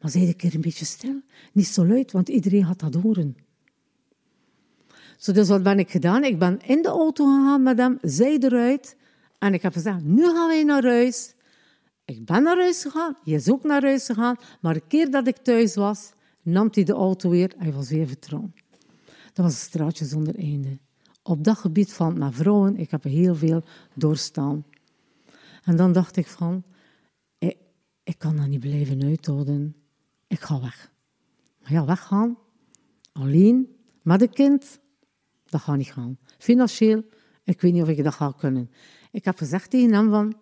Maar 0.00 0.10
zei 0.10 0.28
ik 0.28 0.36
keer 0.36 0.54
een 0.54 0.60
beetje 0.60 0.84
stil. 0.84 1.20
Niet 1.52 1.66
zo 1.66 1.86
luid, 1.86 2.12
want 2.12 2.28
iedereen 2.28 2.64
gaat 2.64 2.80
dat 2.80 2.94
horen. 2.94 3.36
Zo, 5.16 5.32
dus 5.32 5.48
wat 5.48 5.62
ben 5.62 5.78
ik 5.78 5.90
gedaan? 5.90 6.24
Ik 6.24 6.38
ben 6.38 6.60
in 6.66 6.82
de 6.82 6.88
auto 6.88 7.24
gegaan 7.24 7.62
met 7.62 7.78
hem, 7.78 7.98
zij 8.00 8.38
eruit. 8.38 8.96
En 9.38 9.54
ik 9.54 9.62
heb 9.62 9.72
gezegd, 9.72 10.04
nu 10.04 10.24
gaan 10.24 10.48
wij 10.48 10.64
naar 10.64 10.84
huis. 10.84 11.34
Ik 12.16 12.24
ben 12.24 12.42
naar 12.42 12.56
huis 12.56 12.82
gegaan, 12.82 13.16
hij 13.24 13.34
is 13.34 13.50
ook 13.50 13.62
naar 13.62 13.82
huis 13.82 14.06
gegaan. 14.06 14.36
Maar 14.60 14.74
de 14.74 14.86
keer 14.88 15.10
dat 15.10 15.26
ik 15.26 15.36
thuis 15.36 15.74
was, 15.74 16.12
nam 16.42 16.68
hij 16.70 16.84
de 16.84 16.92
auto 16.92 17.30
weer 17.30 17.54
en 17.56 17.62
hij 17.62 17.72
was 17.72 17.90
weer 17.90 18.06
vertrouwen. 18.06 18.54
Dat 19.32 19.44
was 19.44 19.52
een 19.52 19.60
straatje 19.60 20.04
zonder 20.04 20.38
einde. 20.38 20.78
Op 21.22 21.44
dat 21.44 21.58
gebied 21.58 21.92
van 21.92 22.18
mijn 22.18 22.32
vrouwen, 22.32 22.76
ik 22.76 22.90
heb 22.90 23.02
heel 23.02 23.34
veel 23.34 23.62
doorstaan. 23.94 24.64
En 25.64 25.76
dan 25.76 25.92
dacht 25.92 26.16
ik 26.16 26.26
van, 26.26 26.62
ik, 27.38 27.56
ik 28.02 28.18
kan 28.18 28.36
dat 28.36 28.46
niet 28.46 28.60
blijven 28.60 29.02
uithouden. 29.02 29.76
Ik 30.26 30.40
ga 30.40 30.60
weg. 30.60 30.92
Maar 31.62 31.72
ja, 31.72 31.84
weggaan, 31.84 32.38
alleen, 33.12 33.76
met 34.02 34.22
een 34.22 34.32
kind, 34.32 34.80
dat 35.44 35.60
gaat 35.60 35.76
niet 35.76 35.92
gaan. 35.92 36.18
Financieel, 36.38 37.02
ik 37.44 37.60
weet 37.60 37.72
niet 37.72 37.82
of 37.82 37.88
ik 37.88 38.04
dat 38.04 38.14
ga 38.14 38.32
kunnen. 38.38 38.70
Ik 39.10 39.24
heb 39.24 39.36
gezegd 39.36 39.70
tegen 39.70 39.92
hem 39.92 40.10
van, 40.10 40.36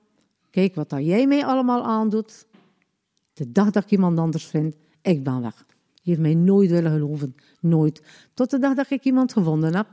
kijk 0.50 0.74
wat 0.74 0.90
dat 0.90 1.04
jij 1.04 1.26
mij 1.26 1.44
allemaal 1.44 1.84
aandoet. 1.84 2.46
De 3.32 3.52
dag 3.52 3.70
dat 3.70 3.84
ik 3.84 3.90
iemand 3.90 4.18
anders 4.18 4.46
vind, 4.46 4.76
ik 5.02 5.24
ben 5.24 5.42
weg. 5.42 5.64
Je 6.02 6.10
heeft 6.10 6.20
mij 6.20 6.34
nooit 6.34 6.70
willen 6.70 6.92
geloven. 6.92 7.34
Nooit. 7.60 8.02
Tot 8.34 8.50
de 8.50 8.58
dag 8.58 8.74
dat 8.74 8.90
ik 8.90 9.04
iemand 9.04 9.32
gevonden 9.32 9.74
heb. 9.74 9.86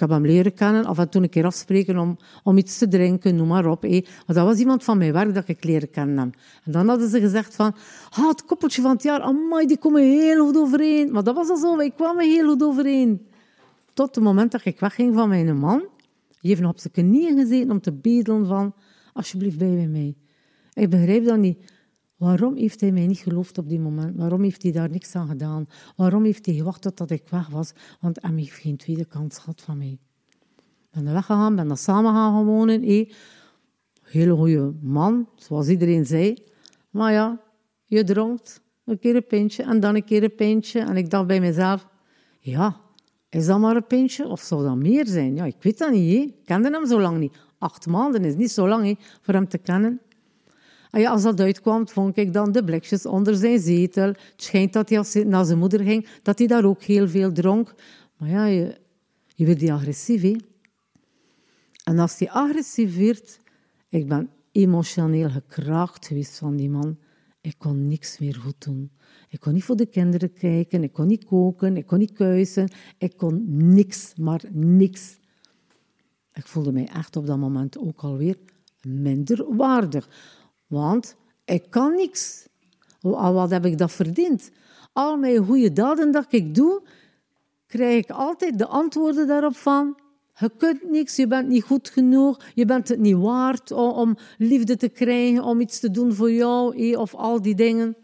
Ik 0.00 0.08
heb 0.08 0.14
hem 0.14 0.26
leren 0.26 0.54
kennen, 0.54 0.84
af 0.84 0.98
en 0.98 1.08
toe 1.08 1.22
een 1.22 1.28
keer 1.28 1.44
afspreken 1.44 1.98
om, 1.98 2.18
om 2.42 2.56
iets 2.56 2.78
te 2.78 2.88
drinken, 2.88 3.36
noem 3.36 3.48
maar 3.48 3.66
op. 3.66 3.82
Dat 4.26 4.36
was 4.36 4.58
iemand 4.58 4.84
van 4.84 4.98
mijn 4.98 5.12
werk 5.12 5.34
dat 5.34 5.48
ik 5.48 5.64
leren 5.64 5.90
kennen 5.90 6.18
En 6.64 6.72
dan 6.72 6.88
hadden 6.88 7.08
ze 7.08 7.20
gezegd 7.20 7.54
van, 7.54 7.74
ah, 8.10 8.28
het 8.28 8.44
koppeltje 8.44 8.82
van 8.82 8.90
het 8.90 9.02
jaar, 9.02 9.32
die 9.66 9.78
komen 9.78 10.02
heel 10.02 10.46
goed 10.46 10.56
overeen. 10.56 11.12
Maar 11.12 11.24
dat 11.24 11.34
was 11.34 11.48
al 11.48 11.56
zo, 11.56 11.76
wij 11.76 11.90
kwamen 11.90 12.24
heel 12.24 12.48
goed 12.48 12.62
overeen. 12.62 13.26
Tot 13.92 14.14
het 14.14 14.24
moment 14.24 14.52
dat 14.52 14.64
ik 14.64 14.80
wegging 14.80 15.14
van 15.14 15.28
mijn 15.28 15.58
man, 15.58 15.78
die 16.40 16.50
heeft 16.50 16.60
nog 16.60 16.70
op 16.70 16.78
zijn 16.78 16.92
knieën 16.92 17.36
gezeten 17.36 17.70
om 17.70 17.80
te 17.80 17.92
bedelen 17.92 18.46
van, 18.46 18.74
alsjeblieft, 19.12 19.58
bij 19.58 19.74
bij 19.74 19.88
mij. 19.88 20.16
Ik 20.72 20.90
begrijp 20.90 21.24
dat 21.24 21.38
niet. 21.38 21.72
Waarom 22.16 22.56
heeft 22.56 22.80
hij 22.80 22.92
mij 22.92 23.06
niet 23.06 23.18
geloofd 23.18 23.58
op 23.58 23.68
die 23.68 23.80
moment? 23.80 24.16
Waarom 24.16 24.42
heeft 24.42 24.62
hij 24.62 24.72
daar 24.72 24.90
niks 24.90 25.14
aan 25.14 25.28
gedaan? 25.28 25.66
Waarom 25.96 26.24
heeft 26.24 26.46
hij 26.46 26.54
gewacht 26.54 26.82
totdat 26.82 27.10
ik 27.10 27.28
weg 27.28 27.48
was? 27.48 27.72
Want 28.00 28.22
hij 28.22 28.32
heeft 28.34 28.58
geen 28.58 28.76
tweede 28.76 29.04
kans 29.04 29.38
gehad 29.38 29.60
van 29.60 29.78
mij. 29.78 29.98
Ik 30.58 30.90
ben 30.90 31.12
weggegaan, 31.12 31.56
ben 31.56 31.68
daar 31.68 31.76
samen 31.76 32.12
gaan 32.12 32.44
wonen. 32.44 32.88
Een 32.88 33.12
hele 34.02 34.34
goede 34.34 34.74
man, 34.80 35.28
zoals 35.34 35.68
iedereen 35.68 36.06
zei. 36.06 36.36
Maar 36.90 37.12
ja, 37.12 37.40
je 37.84 38.04
dronkt 38.04 38.60
een 38.84 38.98
keer 38.98 39.16
een 39.16 39.26
pintje 39.26 39.62
en 39.62 39.80
dan 39.80 39.94
een 39.94 40.04
keer 40.04 40.22
een 40.22 40.34
pintje. 40.34 40.80
En 40.80 40.96
ik 40.96 41.10
dacht 41.10 41.26
bij 41.26 41.40
mezelf, 41.40 41.88
ja, 42.40 42.80
is 43.28 43.46
dat 43.46 43.58
maar 43.58 43.76
een 43.76 43.86
pintje 43.86 44.28
of 44.28 44.40
zou 44.40 44.64
dat 44.64 44.76
meer 44.76 45.06
zijn? 45.06 45.34
Ja, 45.34 45.44
ik 45.44 45.56
weet 45.60 45.78
dat 45.78 45.90
niet. 45.90 46.16
Hè. 46.16 46.20
Ik 46.22 46.44
kende 46.44 46.70
hem 46.70 46.86
zo 46.86 47.00
lang 47.00 47.18
niet. 47.18 47.36
Acht 47.60 47.86
maanden 47.86 48.24
is 48.24 48.34
niet 48.34 48.50
zo 48.50 48.68
lang 48.68 48.84
hè, 48.84 48.94
voor 49.20 49.34
hem 49.34 49.48
te 49.48 49.58
kennen. 49.58 50.00
En 50.90 51.00
ja, 51.00 51.10
als 51.10 51.22
dat 51.22 51.40
uitkwam, 51.40 51.88
vond 51.88 52.16
ik 52.16 52.32
dan 52.32 52.52
de 52.52 52.64
blikjes 52.64 53.06
onder 53.06 53.34
zijn 53.34 53.58
zetel. 53.58 54.06
Het 54.06 54.32
schijnt 54.36 54.72
dat 54.72 54.88
hij 54.88 54.98
als 54.98 55.14
hij 55.14 55.24
naar 55.24 55.44
zijn 55.44 55.58
moeder 55.58 55.80
ging, 55.80 56.08
dat 56.22 56.38
hij 56.38 56.46
daar 56.46 56.64
ook 56.64 56.82
heel 56.82 57.08
veel 57.08 57.32
dronk. 57.32 57.74
Maar 58.16 58.28
ja, 58.28 58.44
je, 58.46 58.78
je 59.34 59.44
wordt 59.44 59.60
die 59.60 59.72
agressief. 59.72 60.36
En 61.84 61.98
als 61.98 62.18
hij 62.18 62.30
agressief 62.30 62.96
werd, 62.96 63.40
ik 63.88 64.08
ben 64.08 64.30
emotioneel 64.52 65.30
gekraakt 65.30 66.06
geweest 66.06 66.38
van 66.38 66.56
die 66.56 66.70
man. 66.70 66.98
Ik 67.40 67.54
kon 67.58 67.88
niks 67.88 68.18
meer 68.18 68.34
goed 68.34 68.64
doen. 68.64 68.90
Ik 69.28 69.40
kon 69.40 69.52
niet 69.52 69.64
voor 69.64 69.76
de 69.76 69.86
kinderen 69.86 70.32
kijken, 70.32 70.82
ik 70.82 70.92
kon 70.92 71.06
niet 71.06 71.24
koken, 71.24 71.76
ik 71.76 71.86
kon 71.86 71.98
niet 71.98 72.12
kuisen. 72.12 72.68
Ik 72.98 73.16
kon 73.16 73.44
niks, 73.46 74.14
maar 74.16 74.42
niks. 74.52 75.18
Ik 76.40 76.46
voelde 76.46 76.72
mij 76.72 76.88
echt 76.88 77.16
op 77.16 77.26
dat 77.26 77.38
moment 77.38 77.78
ook 77.78 78.00
alweer 78.00 78.36
minder 78.82 79.56
waardig. 79.56 80.08
Want 80.66 81.16
ik 81.44 81.70
kan 81.70 81.94
niks. 81.94 82.48
Wat 83.00 83.50
heb 83.50 83.64
ik 83.64 83.78
dat 83.78 83.92
verdiend? 83.92 84.50
Al 84.92 85.16
mijn 85.16 85.44
goede 85.44 85.72
daden 85.72 86.12
dat 86.12 86.26
ik 86.28 86.54
doe, 86.54 86.82
krijg 87.66 88.04
ik 88.04 88.10
altijd 88.10 88.58
de 88.58 88.66
antwoorden 88.66 89.26
daarop 89.26 89.56
van... 89.56 89.98
Je 90.34 90.50
kunt 90.56 90.90
niks, 90.90 91.16
je 91.16 91.26
bent 91.26 91.48
niet 91.48 91.62
goed 91.62 91.88
genoeg, 91.88 92.44
je 92.54 92.64
bent 92.64 92.88
het 92.88 92.98
niet 92.98 93.16
waard 93.16 93.70
om, 93.70 94.16
liefde 94.38 94.76
te 94.76 94.88
krijgen, 94.88 95.44
om 95.44 95.60
iets 95.60 95.80
te 95.80 95.90
doen 95.90 96.14
voor 96.14 96.32
jou, 96.32 96.94
of 96.94 97.14
al 97.14 97.42
die 97.42 97.54
dingen. 97.54 97.96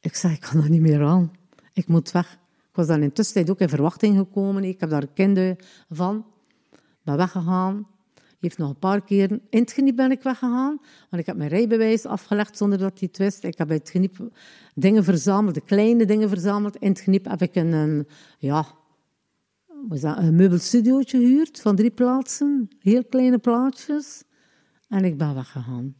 Ik 0.00 0.14
zei, 0.14 0.32
ik 0.32 0.40
kan 0.40 0.62
er 0.62 0.70
niet 0.70 0.80
meer 0.80 1.04
aan. 1.04 1.32
Ik 1.72 1.86
moet 1.86 2.10
weg. 2.10 2.38
Ik 2.72 2.78
was 2.78 2.86
dan 2.86 3.02
in 3.02 3.12
tussentijd 3.12 3.50
ook 3.50 3.60
in 3.60 3.68
verwachting 3.68 4.16
gekomen. 4.16 4.64
Ik 4.64 4.80
heb 4.80 4.90
daar 4.90 5.06
kinderen 5.06 5.56
van. 5.90 6.26
ben 7.02 7.16
weggegaan. 7.16 7.86
Heeft 8.40 8.58
nog 8.58 8.68
een 8.68 8.78
paar 8.78 9.04
keer 9.04 9.30
in 9.30 9.60
het 9.60 9.72
geniep 9.72 9.96
ben 9.96 10.10
ik 10.10 10.22
weggegaan. 10.22 10.80
Want 11.10 11.22
ik 11.22 11.26
heb 11.26 11.36
mijn 11.36 11.48
rijbewijs 11.48 12.06
afgelegd 12.06 12.56
zonder 12.56 12.78
dat 12.78 12.98
hij 12.98 13.08
het 13.08 13.18
wist. 13.18 13.44
Ik 13.44 13.58
heb 13.58 13.66
bij 13.66 13.76
het 13.76 13.90
geniep 13.90 14.28
dingen 14.74 15.04
verzameld, 15.04 15.64
kleine 15.64 16.04
dingen 16.04 16.28
verzameld. 16.28 16.76
In 16.76 16.88
het 16.88 17.00
geniep 17.00 17.24
heb 17.24 17.42
ik 17.42 17.54
een, 17.54 17.72
een 17.72 18.08
ja, 18.38 18.66
een 19.88 20.36
meubelstudiootje 20.36 21.18
gehuurd 21.18 21.60
van 21.60 21.76
drie 21.76 21.90
plaatsen. 21.90 22.68
Heel 22.78 23.04
kleine 23.04 23.38
plaatjes. 23.38 24.22
En 24.88 25.04
ik 25.04 25.18
ben 25.18 25.34
weggegaan. 25.34 25.94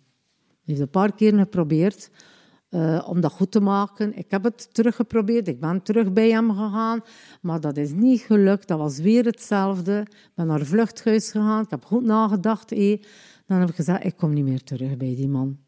Ik 0.62 0.68
heeft 0.68 0.80
een 0.80 0.90
paar 0.90 1.14
keer 1.14 1.38
geprobeerd 1.38 2.10
uh, 2.74 3.08
om 3.08 3.20
dat 3.20 3.32
goed 3.32 3.50
te 3.50 3.60
maken. 3.60 4.16
Ik 4.16 4.30
heb 4.30 4.44
het 4.44 4.74
teruggeprobeerd, 4.74 5.48
ik 5.48 5.60
ben 5.60 5.82
terug 5.82 6.12
bij 6.12 6.30
hem 6.30 6.50
gegaan, 6.50 7.00
maar 7.40 7.60
dat 7.60 7.76
is 7.76 7.92
niet 7.92 8.20
gelukt. 8.20 8.68
Dat 8.68 8.78
was 8.78 8.98
weer 8.98 9.24
hetzelfde. 9.24 10.00
Ik 10.00 10.30
ben 10.34 10.46
naar 10.46 10.64
vluchthuis 10.64 11.30
gegaan, 11.30 11.62
ik 11.62 11.70
heb 11.70 11.84
goed 11.84 12.04
nagedacht. 12.04 12.72
Eh. 12.72 13.02
Dan 13.46 13.58
heb 13.58 13.68
ik 13.68 13.74
gezegd, 13.74 14.04
ik 14.04 14.16
kom 14.16 14.32
niet 14.32 14.44
meer 14.44 14.62
terug 14.62 14.96
bij 14.96 15.14
die 15.14 15.28
man. 15.28 15.58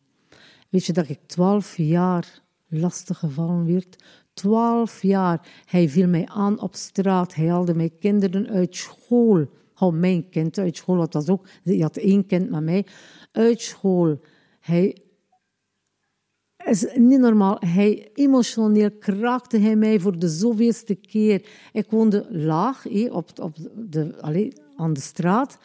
Weet 0.69 0.85
je 0.85 0.93
dat 0.93 1.09
ik 1.09 1.19
twaalf 1.27 1.77
jaar 1.77 2.43
lastig 2.69 3.19
gevallen 3.19 3.67
werd? 3.67 4.05
Twaalf 4.35 5.03
jaar. 5.03 5.49
Hij 5.65 5.89
viel 5.89 6.09
mij 6.09 6.27
aan 6.27 6.61
op 6.61 6.75
straat. 6.75 7.35
Hij 7.35 7.47
haalde 7.47 7.75
mijn 7.75 7.99
kinderen 7.99 8.49
uit 8.49 8.77
school. 8.77 9.47
Oh, 9.79 9.93
mijn 9.93 10.29
kind 10.29 10.59
uit 10.59 10.77
school, 10.77 10.97
dat 10.97 11.13
was 11.13 11.29
ook... 11.29 11.47
Je 11.63 11.83
had 11.83 11.97
één 11.97 12.27
kind 12.27 12.51
met 12.51 12.63
mij. 12.63 12.87
Uit 13.33 13.61
school. 13.61 14.21
Hij 14.61 15.04
is 16.71 16.87
niet 16.95 17.21
normaal. 17.21 17.57
Hij, 17.61 18.11
emotioneel 18.15 18.91
kraakte 18.99 19.59
hij 19.59 19.77
mij 19.77 20.01
voor 20.01 20.19
de 20.19 20.29
zoveelste 20.29 20.95
keer. 20.95 21.49
Ik 21.73 21.91
woonde 21.91 22.27
laag 22.31 22.87
op, 23.11 23.31
op 23.41 23.57
de, 23.75 24.21
allez, 24.21 24.55
aan 24.77 24.93
de 24.93 25.01
straat. 25.01 25.59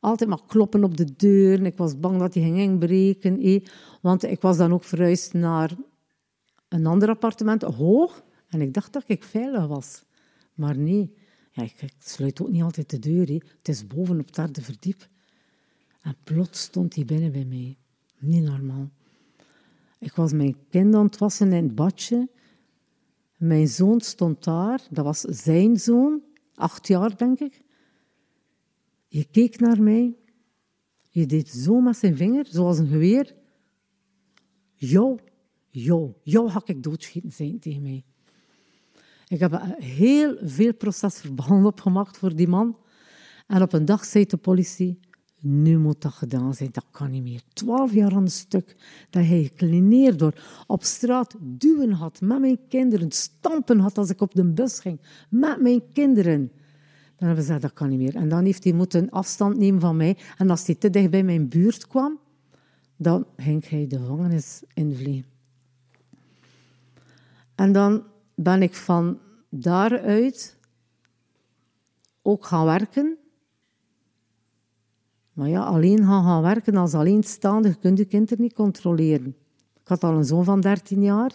Altijd 0.00 0.28
maar 0.28 0.42
kloppen 0.46 0.84
op 0.84 0.96
de 0.96 1.16
deur. 1.16 1.66
Ik 1.66 1.76
was 1.76 2.00
bang 2.00 2.18
dat 2.18 2.34
hij 2.34 2.42
ging 2.42 2.58
inbreken. 2.58 3.62
Want 4.00 4.22
ik 4.22 4.40
was 4.40 4.56
dan 4.56 4.72
ook 4.72 4.84
verhuisd 4.84 5.32
naar 5.32 5.76
een 6.68 6.86
ander 6.86 7.08
appartement, 7.08 7.62
hoog. 7.62 8.24
En 8.48 8.60
ik 8.60 8.74
dacht 8.74 8.92
dat 8.92 9.04
ik 9.06 9.24
veilig 9.24 9.66
was. 9.66 10.04
Maar 10.54 10.78
nee, 10.78 11.14
ja, 11.52 11.62
ik, 11.62 11.82
ik 11.82 11.94
sluit 11.98 12.42
ook 12.42 12.50
niet 12.50 12.62
altijd 12.62 12.90
de 12.90 12.98
deur. 12.98 13.28
Het 13.28 13.68
is 13.68 13.86
boven 13.86 14.20
op 14.20 14.26
het 14.26 14.34
derde 14.34 14.62
verdiep. 14.62 15.08
En 16.02 16.16
plots 16.24 16.60
stond 16.60 16.94
hij 16.94 17.04
binnen 17.04 17.32
bij 17.32 17.44
mij. 17.44 17.76
Niet 18.18 18.44
normaal. 18.44 18.90
Ik 19.98 20.12
was 20.12 20.32
mijn 20.32 20.56
kind 20.68 20.94
aan 20.94 21.04
het 21.04 21.18
wassen 21.18 21.52
in 21.52 21.64
het 21.64 21.74
badje. 21.74 22.28
Mijn 23.36 23.68
zoon 23.68 24.00
stond 24.00 24.44
daar, 24.44 24.86
dat 24.90 25.04
was 25.04 25.20
zijn 25.20 25.76
zoon, 25.76 26.22
acht 26.54 26.86
jaar 26.86 27.16
denk 27.16 27.40
ik. 27.40 27.62
Je 29.06 29.24
keek 29.24 29.60
naar 29.60 29.82
mij. 29.82 30.16
Je 31.10 31.26
deed 31.26 31.48
zo 31.48 31.80
met 31.80 31.96
zijn 31.96 32.16
vinger, 32.16 32.46
zoals 32.46 32.78
een 32.78 32.88
geweer. 32.88 33.34
Jou, 34.74 35.18
jou, 35.70 36.12
jou 36.22 36.48
had 36.48 36.68
ik 36.68 36.82
doodschieten 36.82 37.32
zijn 37.32 37.58
tegen 37.58 37.82
mij. 37.82 38.04
Ik 39.26 39.40
heb 39.40 39.60
heel 39.78 40.36
veel 40.42 40.74
procesverband 40.74 41.66
opgemaakt 41.66 42.18
voor 42.18 42.36
die 42.36 42.48
man. 42.48 42.78
En 43.46 43.62
op 43.62 43.72
een 43.72 43.84
dag 43.84 44.04
zei 44.04 44.24
de 44.24 44.36
politie, 44.36 44.98
nu 45.44 45.78
moet 45.78 46.02
dat 46.02 46.12
gedaan 46.12 46.54
zijn, 46.54 46.68
dat 46.72 46.86
kan 46.90 47.10
niet 47.10 47.22
meer. 47.22 47.42
Twaalf 47.52 47.92
jaar 47.92 48.14
aan 48.14 48.22
een 48.22 48.30
stuk 48.30 48.76
dat 49.10 49.24
hij 49.24 49.42
geklineerd 49.42 50.18
door 50.18 50.34
op 50.66 50.82
straat 50.82 51.34
duwen 51.40 51.92
had 51.92 52.20
met 52.20 52.40
mijn 52.40 52.58
kinderen, 52.68 53.12
stampen 53.12 53.78
had 53.78 53.98
als 53.98 54.10
ik 54.10 54.20
op 54.20 54.34
de 54.34 54.44
bus 54.44 54.80
ging, 54.80 55.00
met 55.28 55.60
mijn 55.60 55.82
kinderen. 55.92 56.52
Dan 57.16 57.26
hebben 57.26 57.44
ze 57.44 57.52
gezegd, 57.52 57.62
dat 57.62 57.72
kan 57.72 57.88
niet 57.88 57.98
meer. 57.98 58.16
En 58.16 58.28
dan 58.28 58.44
heeft 58.44 58.64
hij 58.64 58.72
moeten 58.72 59.10
afstand 59.10 59.56
nemen 59.56 59.80
van 59.80 59.96
mij. 59.96 60.16
En 60.38 60.50
als 60.50 60.66
hij 60.66 60.74
te 60.74 60.90
dicht 60.90 61.10
bij 61.10 61.22
mijn 61.22 61.48
buurt 61.48 61.86
kwam, 61.86 62.18
dan 62.96 63.26
ging 63.36 63.68
hij 63.68 63.86
de 63.86 63.98
gevangenis 63.98 64.62
invliegen. 64.74 65.24
En 67.54 67.72
dan 67.72 68.04
ben 68.34 68.62
ik 68.62 68.74
van 68.74 69.18
daaruit 69.48 70.56
ook 72.22 72.44
gaan 72.44 72.64
werken 72.64 73.18
maar 75.34 75.48
ja, 75.48 75.62
alleen 75.62 75.98
gaan 75.98 76.24
gaan 76.24 76.42
werken 76.42 76.76
als 76.76 76.94
alleenstaande, 76.94 77.74
kun 77.74 77.96
je 77.96 78.04
kind 78.04 78.30
er 78.30 78.40
niet 78.40 78.52
controleren. 78.52 79.36
Ik 79.82 79.88
had 79.88 80.04
al 80.04 80.14
een 80.14 80.24
zoon 80.24 80.44
van 80.44 80.60
13 80.60 81.02
jaar. 81.02 81.32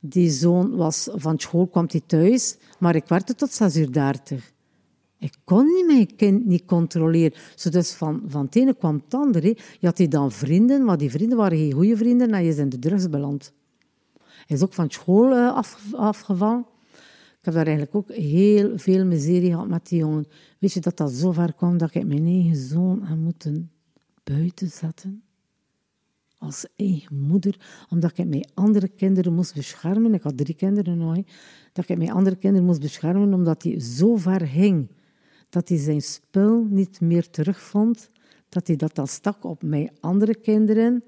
Die 0.00 0.30
zoon 0.30 0.76
was 0.76 1.08
van 1.12 1.38
school, 1.38 1.66
kwam 1.66 1.86
hij 1.88 2.02
thuis, 2.06 2.56
maar 2.78 2.94
ik 2.94 3.08
werkte 3.08 3.34
tot 3.34 3.52
6 3.52 3.76
uur 3.76 3.92
30. 3.92 4.52
Ik 5.18 5.34
kon 5.44 5.64
niet 5.64 5.86
mijn 5.86 6.16
kind 6.16 6.46
niet 6.46 6.64
controleren. 6.64 7.38
Zo 7.54 7.70
dus 7.70 7.92
van, 7.92 8.22
van 8.26 8.44
het 8.44 8.56
ene 8.56 8.74
kwam 8.74 8.94
het 9.04 9.14
andere. 9.14 9.56
Je 9.78 9.86
had 9.86 9.98
hij 9.98 10.08
dan 10.08 10.32
vrienden, 10.32 10.84
maar 10.84 10.98
die 10.98 11.10
vrienden 11.10 11.38
waren 11.38 11.58
geen 11.58 11.72
goede 11.72 11.96
vrienden 11.96 12.30
en 12.30 12.42
je 12.42 12.48
is 12.48 12.56
in 12.56 12.68
de 12.68 12.78
drugs 12.78 13.08
beland. 13.08 13.52
Hij 14.18 14.56
is 14.56 14.62
ook 14.62 14.74
van 14.74 14.90
school 14.90 15.34
af, 15.34 15.92
afgevallen. 15.92 16.66
Ik 17.40 17.46
heb 17.46 17.54
daar 17.54 17.66
eigenlijk 17.66 17.96
ook 17.96 18.12
heel 18.12 18.78
veel 18.78 19.04
miserie 19.04 19.50
gehad 19.50 19.68
met 19.68 19.88
die 19.88 19.98
jongen. 19.98 20.26
Weet 20.58 20.72
je 20.72 20.80
dat 20.80 20.96
dat 20.96 21.12
zo 21.12 21.32
ver 21.32 21.54
kwam 21.54 21.78
dat 21.78 21.94
ik 21.94 22.06
mijn 22.06 22.26
eigen 22.26 22.56
zoon 22.56 23.02
had 23.02 23.18
moeten 23.18 23.70
buiten 24.24 24.68
zetten? 24.68 25.22
Als 26.38 26.66
eigen 26.76 27.16
moeder, 27.16 27.84
omdat 27.88 28.18
ik 28.18 28.26
mijn 28.26 28.48
andere 28.54 28.88
kinderen 28.88 29.34
moest 29.34 29.54
beschermen. 29.54 30.14
Ik 30.14 30.22
had 30.22 30.36
drie 30.36 30.54
kinderen 30.54 30.98
nog. 30.98 31.16
Dat 31.72 31.88
ik 31.88 31.98
mijn 31.98 32.10
andere 32.10 32.36
kinderen 32.36 32.66
moest 32.66 32.80
beschermen 32.80 33.34
omdat 33.34 33.62
hij 33.62 33.80
zo 33.80 34.16
ver 34.16 34.46
ging. 34.46 34.90
Dat 35.48 35.68
hij 35.68 35.78
zijn 35.78 36.02
spul 36.02 36.66
niet 36.68 37.00
meer 37.00 37.30
terugvond. 37.30 38.10
Dat 38.48 38.66
hij 38.66 38.76
dat 38.76 38.98
al 38.98 39.06
stak 39.06 39.44
op 39.44 39.62
mijn 39.62 39.90
andere 40.00 40.34
kinderen. 40.34 41.04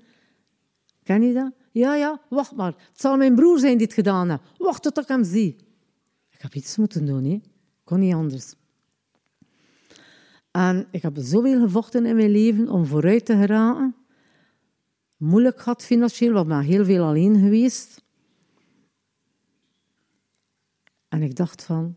Ken 1.03 1.23
je 1.23 1.33
dat? 1.33 1.53
Ja, 1.71 1.95
ja, 1.95 2.21
wacht 2.29 2.55
maar. 2.55 2.75
Het 2.93 3.01
zal 3.01 3.17
mijn 3.17 3.35
broer 3.35 3.59
zijn 3.59 3.77
die 3.77 3.87
het 3.87 3.95
gedaan 3.95 4.31
heeft. 4.31 4.43
Wacht 4.59 4.83
tot 4.83 4.99
ik 4.99 5.09
hem 5.09 5.25
zie. 5.25 5.57
Ik 6.43 6.53
heb 6.53 6.63
iets 6.63 6.77
moeten 6.77 7.07
doen, 7.07 7.25
hè. 7.25 7.41
kon 7.85 7.99
niet 7.99 8.15
anders. 8.15 8.55
En 10.51 10.87
ik 10.91 11.03
heb 11.03 11.17
zoveel 11.19 11.61
gevochten 11.61 12.07
in 12.07 12.17
mijn 12.17 12.31
leven 12.31 12.69
om 12.69 12.87
vooruit 12.87 13.25
te 13.25 13.37
geraken. 13.37 13.95
Moeilijk 15.17 15.61
gehad 15.61 15.83
financieel, 15.83 16.33
want 16.33 16.45
ik 16.45 16.53
ben 16.53 16.61
heel 16.61 16.85
veel 16.85 17.05
alleen 17.05 17.41
geweest. 17.41 18.05
En 21.09 21.23
ik 21.23 21.37
dacht 21.37 21.63
van, 21.63 21.97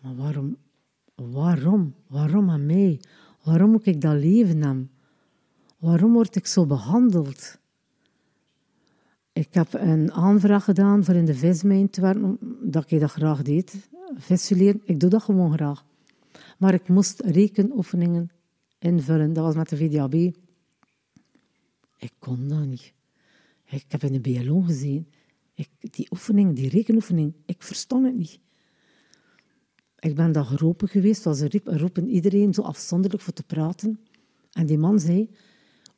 maar 0.00 0.16
waarom, 0.16 0.56
waarom, 1.14 1.94
waarom 2.06 2.50
aan 2.50 2.66
mij? 2.66 3.00
Waarom 3.42 3.70
moet 3.70 3.86
ik 3.86 4.00
dat 4.00 4.14
leven 4.14 4.62
hebben? 4.62 4.90
Waarom 5.78 6.12
word 6.12 6.36
ik 6.36 6.46
zo 6.46 6.66
behandeld? 6.66 7.58
Ik 9.38 9.54
heb 9.54 9.72
een 9.72 10.12
aanvraag 10.12 10.64
gedaan 10.64 11.04
voor 11.04 11.14
in 11.14 11.24
de 11.24 11.34
vismijn 11.34 11.90
te 11.90 12.00
werken, 12.00 12.38
dat 12.62 12.90
ik 12.90 13.00
dat 13.00 13.10
graag 13.10 13.42
deed. 13.42 13.88
Visfileren, 14.14 14.80
ik 14.84 15.00
doe 15.00 15.10
dat 15.10 15.22
gewoon 15.22 15.52
graag. 15.52 15.84
Maar 16.58 16.74
ik 16.74 16.88
moest 16.88 17.20
rekenoefeningen 17.20 18.30
invullen. 18.78 19.32
Dat 19.32 19.44
was 19.44 19.54
met 19.54 19.68
de 19.68 19.76
VDAB. 19.76 20.14
Ik 21.96 22.12
kon 22.18 22.48
dat 22.48 22.66
niet. 22.66 22.92
Ik 23.64 23.84
heb 23.88 24.02
in 24.02 24.12
de 24.12 24.20
BLO 24.20 24.60
gezien. 24.60 25.08
Ik, 25.54 25.68
die 25.80 26.06
oefening, 26.10 26.56
die 26.56 26.68
rekenoefening, 26.68 27.34
ik 27.46 27.62
verstond 27.62 28.04
het 28.04 28.16
niet. 28.16 28.40
Ik 29.98 30.14
ben 30.14 30.32
daar 30.32 30.44
geroepen 30.44 30.88
geweest, 30.88 31.24
was 31.24 31.42
roepen 31.64 32.08
iedereen 32.08 32.54
zo 32.54 32.62
afzonderlijk 32.62 33.22
voor 33.22 33.32
te 33.32 33.42
praten. 33.42 34.00
En 34.52 34.66
die 34.66 34.78
man 34.78 35.00
zei, 35.00 35.30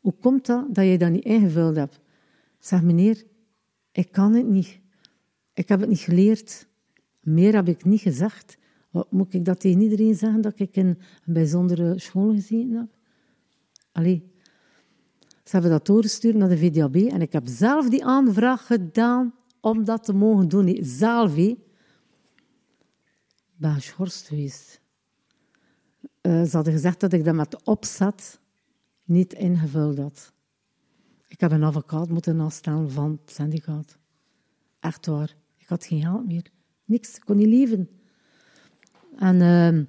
hoe 0.01 0.15
komt 0.21 0.47
dat 0.47 0.75
dat 0.75 0.85
je 0.85 0.99
dat 0.99 1.11
niet 1.11 1.25
ingevuld 1.25 1.77
hebt? 1.77 1.95
Ik 1.95 2.67
zeg, 2.67 2.83
meneer, 2.83 3.29
ik 3.93 4.13
kan 4.13 4.35
het 4.35 4.47
niet. 4.47 4.81
Ik 5.55 5.69
heb 5.69 5.81
het 5.81 5.89
niet 5.89 5.99
geleerd. 5.99 6.69
Meer 7.21 7.55
heb 7.55 7.69
ik 7.69 7.85
niet 7.85 8.01
gezegd. 8.01 8.59
Wat, 8.91 9.13
moet 9.13 9.35
ik 9.35 9.45
dat 9.45 9.61
tegen 9.61 9.81
iedereen 9.81 10.15
zeggen, 10.15 10.41
dat 10.41 10.59
ik 10.59 10.77
in 10.77 10.87
een 10.87 11.33
bijzondere 11.33 11.99
school 11.99 12.33
gezeten 12.33 12.77
heb? 12.77 12.89
Allee. 13.93 14.29
Ze 15.45 15.57
hebben 15.57 15.71
dat 15.71 15.87
doorgestuurd 15.87 16.35
naar 16.35 16.49
de 16.49 16.59
VDAB 16.59 16.97
en 16.97 17.21
ik 17.21 17.33
heb 17.33 17.47
zelf 17.47 17.89
die 17.89 18.05
aanvraag 18.05 18.67
gedaan 18.67 19.35
om 19.61 19.85
dat 19.85 20.05
te 20.05 20.13
mogen 20.13 20.49
doen. 20.49 20.79
Zelf, 20.81 21.37
Ik 21.37 21.59
ben 23.57 23.81
geweest. 23.81 24.81
Uh, 26.23 26.43
ze 26.43 26.57
hadden 26.57 26.73
gezegd 26.73 27.01
dat 27.01 27.13
ik 27.13 27.25
dat 27.25 27.35
met 27.35 27.65
opzet 27.65 28.41
niet 29.05 29.33
ingevuld 29.33 29.99
had. 29.99 30.33
Ik 31.31 31.41
heb 31.41 31.53
een 31.53 31.63
advocaat 31.63 32.09
moeten 32.09 32.41
afstaan 32.41 32.91
van 32.91 33.19
het 33.25 33.35
syndicaat. 33.35 33.99
Echt 34.81 35.07
waar. 35.07 35.35
Ik 35.59 35.67
had 35.67 35.85
geen 35.85 36.01
geld 36.01 36.27
meer. 36.27 36.47
Niks. 36.85 37.17
Ik 37.17 37.23
kon 37.25 37.37
niet 37.37 37.47
leven. 37.47 37.89
En 39.17 39.41
ehm, 39.41 39.85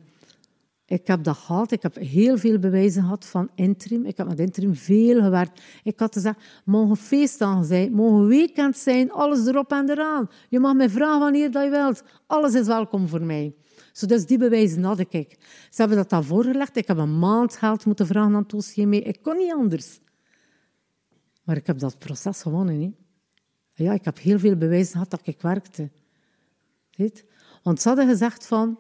ik 0.86 1.08
heb 1.08 1.24
dat 1.24 1.36
gehad. 1.38 1.72
Ik 1.72 1.82
heb 1.82 1.96
heel 1.96 2.38
veel 2.38 2.60
bewijzen 2.60 3.02
gehad 3.02 3.26
van 3.26 3.50
interim. 3.56 4.06
Ik 4.06 4.18
heb 4.18 4.28
met 4.28 4.40
interim 4.40 4.76
veel 4.76 5.22
gewerkt. 5.22 5.62
Ik 5.84 6.00
had 6.00 6.14
gezegd, 6.14 6.62
mogen 6.66 6.96
feestdagen 6.96 7.66
zijn, 7.66 7.92
mogen 7.92 8.28
weekend 8.28 8.78
zijn, 8.78 9.12
alles 9.12 9.48
erop 9.48 9.72
en 9.72 9.90
eraan. 9.90 10.30
Je 10.50 10.60
mag 10.60 10.74
mij 10.74 10.90
vragen 10.90 11.20
wanneer 11.20 11.52
dat 11.52 11.64
je 11.64 11.70
wilt. 11.70 12.04
Alles 12.28 12.54
is 12.54 12.68
welkom 12.68 13.08
voor 13.08 13.24
mij. 13.24 13.56
Zo, 13.92 14.06
dus 14.06 14.26
die 14.26 14.38
bewijzen 14.38 14.84
had 14.84 15.00
ik. 15.00 15.38
Ze 15.70 15.82
hebben 15.82 15.98
dat 15.98 16.10
dan 16.10 16.24
voorgelegd. 16.24 16.76
Ik 16.76 16.88
heb 16.88 16.98
een 16.98 17.20
maand 17.20 17.56
geld 17.56 17.86
moeten 17.86 18.08
vragen 18.08 18.36
aan 18.36 18.46
het 18.48 18.78
mee. 18.78 19.02
Ik 19.02 19.20
kon 19.22 19.38
niet 19.38 19.54
anders. 19.54 20.00
Maar 21.52 21.60
ik 21.60 21.68
heb 21.68 21.80
dat 21.80 22.00
proces 22.00 22.42
gewonnen. 22.42 22.96
Ja, 23.74 23.94
ik 23.94 24.06
heb 24.06 24.20
heel 24.20 24.40
veel 24.40 24.56
bewijzen 24.56 24.92
gehad 24.92 25.10
dat 25.10 25.22
ik 25.24 25.42
werkte. 25.42 25.90
Ziet? 26.90 27.26
Want 27.64 27.82
ze 27.82 27.88
hadden 27.88 28.08
gezegd 28.08 28.48
van... 28.48 28.80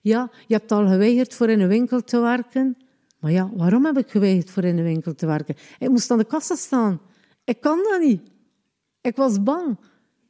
Ja, 0.00 0.30
je 0.46 0.54
hebt 0.54 0.72
al 0.72 0.86
geweigerd 0.86 1.34
voor 1.34 1.48
in 1.48 1.60
een 1.60 1.68
winkel 1.68 2.04
te 2.04 2.20
werken. 2.20 2.76
Maar 3.18 3.30
ja, 3.30 3.50
waarom 3.54 3.84
heb 3.84 3.98
ik 3.98 4.10
geweigerd 4.10 4.50
voor 4.50 4.64
in 4.64 4.78
een 4.78 4.84
winkel 4.84 5.14
te 5.14 5.26
werken? 5.26 5.54
Ik 5.78 5.88
moest 5.88 6.10
aan 6.10 6.18
de 6.18 6.24
kassa 6.24 6.54
staan. 6.54 7.00
Ik 7.44 7.60
kan 7.60 7.78
dat 7.90 8.00
niet. 8.00 8.22
Ik 9.00 9.16
was 9.16 9.42
bang. 9.42 9.78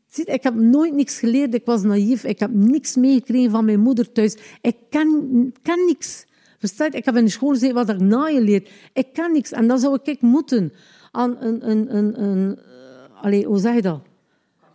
Ziet, 0.06 0.28
ik 0.28 0.42
heb 0.42 0.54
nooit 0.54 0.94
niks 0.94 1.18
geleerd. 1.18 1.54
Ik 1.54 1.64
was 1.64 1.82
naïef. 1.82 2.24
Ik 2.24 2.38
heb 2.38 2.50
niks 2.50 2.96
meegekregen 2.96 3.50
van 3.50 3.64
mijn 3.64 3.80
moeder 3.80 4.12
thuis. 4.12 4.36
Ik 4.60 4.76
kan, 4.90 5.28
kan 5.62 5.84
niks. 5.86 6.26
Verstaat? 6.58 6.94
Ik 6.94 7.04
heb 7.04 7.16
in 7.16 7.24
de 7.24 7.30
school 7.30 7.50
gezegd 7.50 7.72
wat 7.72 7.88
ik 7.88 8.00
naaien 8.00 8.42
leer. 8.42 8.70
Ik 8.92 9.12
kan 9.12 9.32
niks. 9.32 9.52
En 9.52 9.68
dan 9.68 9.78
zou 9.78 9.98
ik 10.02 10.20
moeten 10.20 10.72
aan 11.10 11.36
een... 11.40 11.70
een, 11.70 11.96
een, 11.96 12.22
een 12.22 12.58
uh, 12.58 13.22
allez, 13.22 13.44
hoe 13.44 13.58
zeg 13.58 13.74
je 13.74 13.82
dat? 13.82 14.00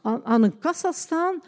Aan, 0.01 0.25
aan 0.25 0.43
een 0.43 0.59
kassa 0.59 0.91
staan 0.91 1.41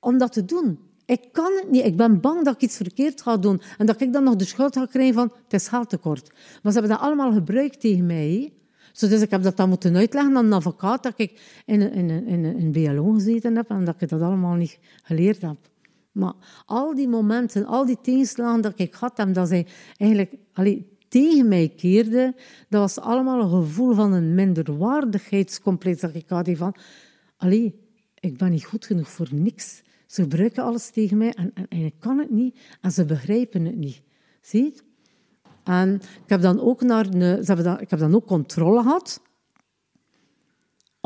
om 0.00 0.18
dat 0.18 0.32
te 0.32 0.44
doen. 0.44 0.78
Ik 1.04 1.28
kan 1.32 1.52
het 1.60 1.70
niet. 1.70 1.84
Ik 1.84 1.96
ben 1.96 2.20
bang 2.20 2.44
dat 2.44 2.54
ik 2.54 2.60
iets 2.60 2.76
verkeerd 2.76 3.22
ga 3.22 3.36
doen. 3.36 3.60
En 3.78 3.86
dat 3.86 4.00
ik 4.00 4.12
dan 4.12 4.24
nog 4.24 4.36
de 4.36 4.44
schuld 4.44 4.76
ga 4.76 4.86
krijgen 4.86 5.14
van 5.14 5.32
het 5.42 5.52
is. 5.52 5.70
Maar 5.70 5.92
ze 6.72 6.78
hebben 6.78 6.88
dat 6.88 7.00
allemaal 7.00 7.32
gebruikt 7.32 7.80
tegen 7.80 8.06
mij. 8.06 8.52
Dus 8.98 9.20
ik 9.20 9.30
heb 9.30 9.42
dat 9.42 9.56
dan 9.56 9.68
moeten 9.68 9.96
uitleggen 9.96 10.36
aan 10.36 10.44
een 10.44 10.52
advocaat 10.52 11.02
dat 11.02 11.12
ik 11.16 11.62
in 11.66 11.80
een, 11.80 11.92
in, 11.92 12.10
een, 12.10 12.26
in 12.26 12.44
een 12.44 12.72
BLO 12.72 13.12
gezeten 13.12 13.56
heb 13.56 13.70
en 13.70 13.84
dat 13.84 14.00
ik 14.02 14.08
dat 14.08 14.20
allemaal 14.20 14.54
niet 14.54 14.78
geleerd 15.02 15.42
heb. 15.42 15.56
Maar 16.12 16.34
al 16.66 16.94
die 16.94 17.08
momenten, 17.08 17.66
al 17.66 17.86
die 17.86 17.98
tegenslagen 18.02 18.60
dat 18.60 18.72
ik 18.76 18.94
had 18.94 19.18
en 19.18 19.32
dat 19.32 19.48
zij 19.48 19.66
eigenlijk 19.96 20.34
allee, 20.52 20.95
tegen 21.08 21.48
mij 21.48 21.72
keerden, 21.76 22.34
dat 22.68 22.80
was 22.80 22.98
allemaal 23.04 23.42
een 23.42 23.64
gevoel 23.64 23.94
van 23.94 24.12
een 24.12 24.34
minderwaardigheidscomplex 24.34 26.00
dat 26.00 26.14
ik 26.14 26.28
had. 26.28 26.48
Van, 26.52 26.74
allee, 27.36 27.74
ik 28.20 28.36
ben 28.36 28.50
niet 28.50 28.64
goed 28.64 28.86
genoeg 28.86 29.08
voor 29.08 29.28
niks. 29.30 29.82
Ze 30.06 30.22
gebruiken 30.22 30.62
alles 30.62 30.90
tegen 30.90 31.16
mij 31.16 31.32
en, 31.32 31.52
en, 31.68 31.84
ik 31.84 31.94
kan 31.98 32.18
het 32.18 32.30
niet 32.30 32.58
en 32.80 32.90
ze 32.92 33.04
begrijpen 33.04 33.64
het 33.64 33.76
niet. 33.76 34.02
Zie 34.40 34.74
En 35.64 35.94
ik 35.94 36.28
heb 36.28 36.40
dan 36.40 36.60
ook, 36.60 36.82
naar 36.82 37.04
ze 37.44 37.62
dan, 37.62 37.80
ik 37.80 37.90
heb 37.90 37.98
dan 37.98 38.14
ook 38.14 38.26
controle 38.26 38.82
gehad. 38.82 39.20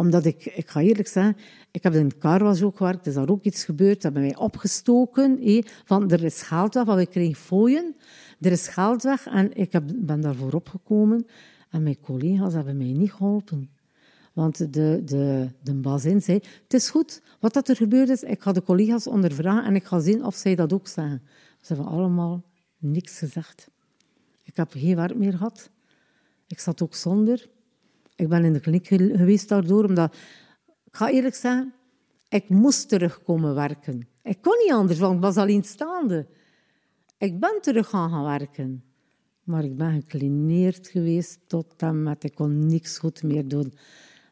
Omdat 0.01 0.25
ik, 0.25 0.45
ik 0.45 0.69
ga 0.69 0.81
eerlijk 0.81 1.09
zeggen, 1.09 1.37
ik 1.71 1.83
heb 1.83 1.95
in 1.95 2.05
het 2.05 2.19
carwas 2.19 2.63
ook 2.63 2.77
gewerkt, 2.77 3.07
is 3.07 3.15
daar 3.15 3.29
ook 3.29 3.45
iets 3.45 3.65
gebeurd. 3.65 4.01
Ze 4.01 4.07
hebben 4.07 4.23
mij 4.23 4.37
opgestoken, 4.37 5.39
hé, 5.43 5.61
van 5.85 6.11
er 6.11 6.25
is 6.25 6.43
geld 6.43 6.75
weg, 6.75 6.85
want 6.85 6.99
we 6.99 7.07
kregen 7.07 7.35
fooien. 7.35 7.97
Er 8.41 8.53
is 8.53 8.69
geld 8.69 9.03
weg 9.03 9.27
en 9.27 9.57
ik 9.57 9.73
heb, 9.73 9.85
ben 9.97 10.21
daarvoor 10.21 10.53
opgekomen. 10.53 11.27
En 11.71 11.83
mijn 11.83 12.01
collega's 12.01 12.53
hebben 12.53 12.77
mij 12.77 12.93
niet 12.93 13.13
geholpen. 13.13 13.71
Want 14.33 14.73
de, 14.73 15.03
de, 15.05 15.49
de 15.63 15.75
bazin 15.75 16.23
zei, 16.23 16.41
het 16.63 16.75
is 16.75 16.91
goed, 16.91 17.23
wat 17.41 17.53
dat 17.53 17.69
er 17.69 17.77
gebeurd 17.77 18.09
is, 18.09 18.23
ik 18.23 18.43
ga 18.43 18.53
de 18.53 18.63
collega's 18.63 19.07
ondervragen 19.07 19.65
en 19.65 19.75
ik 19.75 19.85
ga 19.85 20.01
zien 20.01 20.25
of 20.25 20.35
zij 20.35 20.55
dat 20.55 20.73
ook 20.73 20.89
zeggen. 20.89 21.23
Ze 21.61 21.75
hebben 21.75 21.93
allemaal 21.93 22.43
niks 22.79 23.19
gezegd. 23.19 23.69
Ik 24.43 24.57
heb 24.57 24.73
geen 24.73 24.97
werk 24.97 25.17
meer 25.17 25.33
gehad. 25.33 25.71
Ik 26.47 26.59
zat 26.59 26.83
ook 26.83 26.95
zonder. 26.95 27.49
Ik 28.21 28.29
ben 28.29 28.45
in 28.45 28.53
de 28.53 28.61
kliniek 28.61 28.87
geweest 28.87 29.49
daardoor, 29.49 29.85
omdat... 29.85 30.15
Ik 30.85 30.97
ga 30.97 31.11
eerlijk 31.11 31.35
zeggen, 31.35 31.75
ik 32.29 32.49
moest 32.49 32.89
terugkomen 32.89 33.55
werken. 33.55 34.09
Ik 34.23 34.43
kon 34.43 34.57
niet 34.63 34.73
anders, 34.73 34.99
want 34.99 35.15
ik 35.15 35.21
was 35.21 35.37
alleenstaande. 35.37 36.27
Ik 37.19 37.41
ben 37.41 37.59
terug 37.61 37.89
gaan, 37.89 38.11
gaan 38.11 38.25
werken. 38.25 38.85
Maar 39.45 39.65
ik 39.65 39.77
ben 39.77 39.93
geklineerd 39.93 40.89
geweest 40.89 41.39
tot 41.47 41.75
en 41.77 42.03
met... 42.03 42.25
Ik 42.25 42.35
kon 42.35 42.67
niks 42.67 42.99
goed 42.99 43.23
meer 43.23 43.49
doen. 43.49 43.73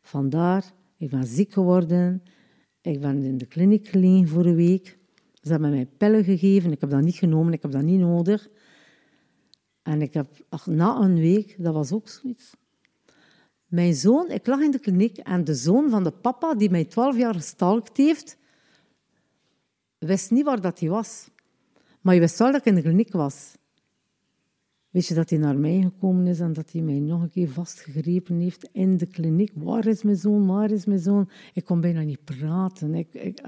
Vandaar, 0.02 0.72
ik 0.96 1.10
ben 1.10 1.26
ziek 1.26 1.52
geworden. 1.52 2.22
Ik 2.80 3.00
ben 3.00 3.22
in 3.22 3.38
de 3.38 3.46
kliniek 3.46 3.88
gelegen 3.88 4.28
voor 4.28 4.46
een 4.46 4.56
week. 4.56 4.98
Ze 5.34 5.50
hebben 5.50 5.70
mij 5.70 5.86
pillen 5.86 6.24
gegeven. 6.24 6.72
Ik 6.72 6.80
heb 6.80 6.90
dat 6.90 7.02
niet 7.02 7.16
genomen, 7.16 7.52
ik 7.52 7.62
heb 7.62 7.70
dat 7.70 7.82
niet 7.82 8.00
nodig. 8.00 8.48
En 9.82 10.02
ik 10.02 10.14
heb, 10.14 10.26
ach, 10.48 10.66
na 10.66 10.96
een 10.96 11.18
week, 11.18 11.56
dat 11.58 11.74
was 11.74 11.92
ook 11.92 12.08
zoiets. 12.08 12.56
Mijn 13.68 13.94
zoon, 13.94 14.30
ik 14.30 14.46
lag 14.46 14.60
in 14.60 14.70
de 14.70 14.78
kliniek 14.78 15.18
en 15.18 15.44
de 15.44 15.54
zoon 15.54 15.90
van 15.90 16.04
de 16.04 16.10
papa, 16.10 16.54
die 16.54 16.70
mij 16.70 16.84
twaalf 16.84 17.16
jaar 17.16 17.34
gestalkt 17.34 17.96
heeft, 17.96 18.36
wist 19.98 20.30
niet 20.30 20.44
waar 20.44 20.60
dat 20.60 20.80
hij 20.80 20.88
was. 20.88 21.28
Maar 22.00 22.14
je 22.14 22.20
wist 22.20 22.38
wel 22.38 22.52
dat 22.52 22.60
ik 22.60 22.66
in 22.66 22.74
de 22.74 22.82
kliniek 22.82 23.12
was. 23.12 23.56
Weet 24.90 25.06
je 25.06 25.14
dat 25.14 25.30
hij 25.30 25.38
naar 25.38 25.56
mij 25.56 25.80
gekomen 25.82 26.26
is 26.26 26.40
en 26.40 26.52
dat 26.52 26.72
hij 26.72 26.82
mij 26.82 26.98
nog 26.98 27.22
een 27.22 27.30
keer 27.30 27.48
vastgegrepen 27.48 28.38
heeft 28.38 28.68
in 28.72 28.96
de 28.96 29.06
kliniek? 29.06 29.50
Waar 29.54 29.86
is 29.86 30.02
mijn 30.02 30.16
zoon? 30.16 30.46
Waar 30.46 30.70
is 30.70 30.84
mijn 30.84 31.00
zoon? 31.00 31.28
Ik 31.52 31.64
kon 31.64 31.80
bijna 31.80 32.00
niet 32.00 32.24
praten. 32.24 32.94
Ik, 32.94 33.14
ik. 33.14 33.40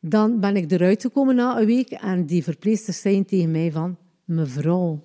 Dan 0.00 0.40
ben 0.40 0.56
ik 0.56 0.70
eruit 0.70 1.00
gekomen 1.00 1.34
na 1.34 1.60
een 1.60 1.66
week 1.66 1.90
en 1.90 2.26
die 2.26 2.42
verpleegsters 2.42 3.00
zei 3.00 3.24
tegen 3.24 3.50
mij 3.50 3.72
van... 3.72 3.96
Mevrouw, 4.24 5.02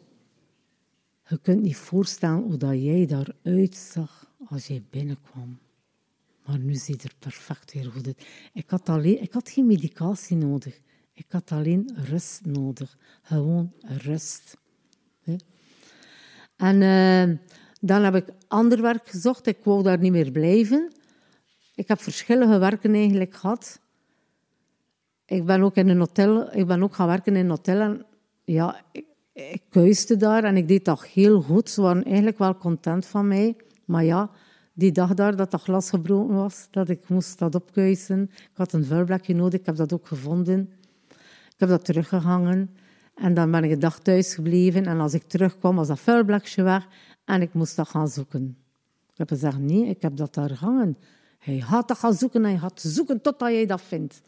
je 1.30 1.39
kunt 1.42 1.62
niet 1.62 1.76
voorstellen 1.76 2.42
hoe 2.44 2.58
dat 2.58 2.84
jij 2.84 3.06
daaruit 3.06 3.76
zag 3.76 4.32
als 4.48 4.68
jij 4.68 4.84
binnenkwam. 4.89 5.60
Maar 6.46 6.60
nu 6.60 6.76
ziet 6.76 7.04
er 7.04 7.13
perfect 7.20 7.74
weer 7.74 7.92
goed 7.92 8.08
uit. 8.08 8.28
Ik 8.54 8.70
had, 8.70 8.89
alleen, 8.89 9.22
ik 9.22 9.34
had 9.34 9.50
geen 9.50 9.68
medicatie 9.68 10.38
nodig. 10.38 10.80
Ik 11.13 11.26
had 11.30 11.52
alleen 11.52 11.92
rust 11.96 12.46
nodig. 12.46 12.98
Gewoon 13.22 13.74
rust. 13.82 14.58
En 16.56 16.82
uh, 16.82 17.38
dan 17.82 18.04
heb 18.04 18.15
ik 18.15 18.34
ander 18.48 18.82
werk 18.82 19.08
gezocht. 19.08 19.48
Ik 19.48 19.58
wou 19.63 19.84
daar 19.84 20.00
niet 20.00 20.12
meer 20.12 20.32
blijven. 20.32 20.92
Ik 21.76 21.88
heb 21.88 22.02
verschillende 22.02 22.58
werken 22.58 22.94
eigenlijk 22.94 23.36
gehad. 23.36 23.80
Ik 25.26 25.46
ben 25.46 25.62
ook 25.62 25.76
in 25.76 25.89
een 25.89 26.00
hotel, 26.00 26.56
ik 26.56 26.68
ben 26.68 26.84
ook 26.84 26.96
gaan 26.96 27.08
werken 27.08 27.36
in 27.36 27.44
een 27.44 27.50
hotel. 27.50 27.80
En 27.80 28.06
ja, 28.44 28.84
ik, 28.92 29.06
ik 29.39 29.62
kuiste 29.69 30.17
daar 30.17 30.43
en 30.43 30.58
ik 30.58 30.67
deed 30.67 30.86
dat 30.86 31.06
heel 31.06 31.41
goed. 31.41 31.69
Ze 31.69 31.82
waren 31.82 32.04
eigenlijk 32.04 32.38
wel 32.38 32.58
content 32.58 33.06
van 33.06 33.28
mij. 33.28 33.56
Maar 33.86 34.04
ja, 34.04 34.30
die 34.73 34.91
dag 34.91 35.13
daar 35.13 35.36
dat 35.36 35.52
dat 35.52 35.62
glas 35.62 35.89
gebroken 35.89 36.36
was, 36.36 36.67
dat 36.71 36.89
ik 36.89 37.10
moest 37.10 37.39
dat 37.39 37.56
opkuisen. 37.56 38.30
Ik 38.34 38.49
had 38.54 38.73
een 38.73 38.86
vuilblakje 38.86 39.36
nodig, 39.36 39.60
ik 39.60 39.65
heb 39.65 39.75
dat 39.75 39.93
ook 39.93 40.08
gevonden. 40.08 40.69
Ik 41.54 41.56
heb 41.58 41.69
dat 41.69 41.86
teruggehangen. 41.86 42.69
En 43.15 43.34
dan 43.34 43.52
ben 43.52 43.63
ik 43.63 43.71
een 43.71 43.80
dag 43.80 43.99
thuis 43.99 44.34
gebleven. 44.34 44.86
En 44.86 44.99
als 44.99 45.13
ik 45.13 45.23
terugkwam, 45.23 45.75
was 45.75 45.88
dat 45.88 45.99
vuilblokje 45.99 46.63
weg. 46.63 46.88
En 47.25 47.41
ik 47.41 47.54
moest 47.54 47.75
dat 47.75 47.89
gaan 47.89 48.08
zoeken. 48.08 48.58
Ik 49.12 49.17
heb 49.17 49.28
gezegd, 49.28 49.58
nee, 49.58 49.86
ik 49.86 50.02
heb 50.02 50.15
dat 50.15 50.34
daar 50.34 50.54
hangen. 50.54 50.97
Hij 51.39 51.58
had 51.58 51.88
dat 51.88 51.97
gaan 51.97 52.13
zoeken 52.13 52.43
en 52.43 52.49
hij 52.49 52.60
had 52.60 52.82
zoeken 52.82 53.21
totdat 53.21 53.49
jij 53.49 53.65
dat 53.65 53.82
vindt. 53.82 54.21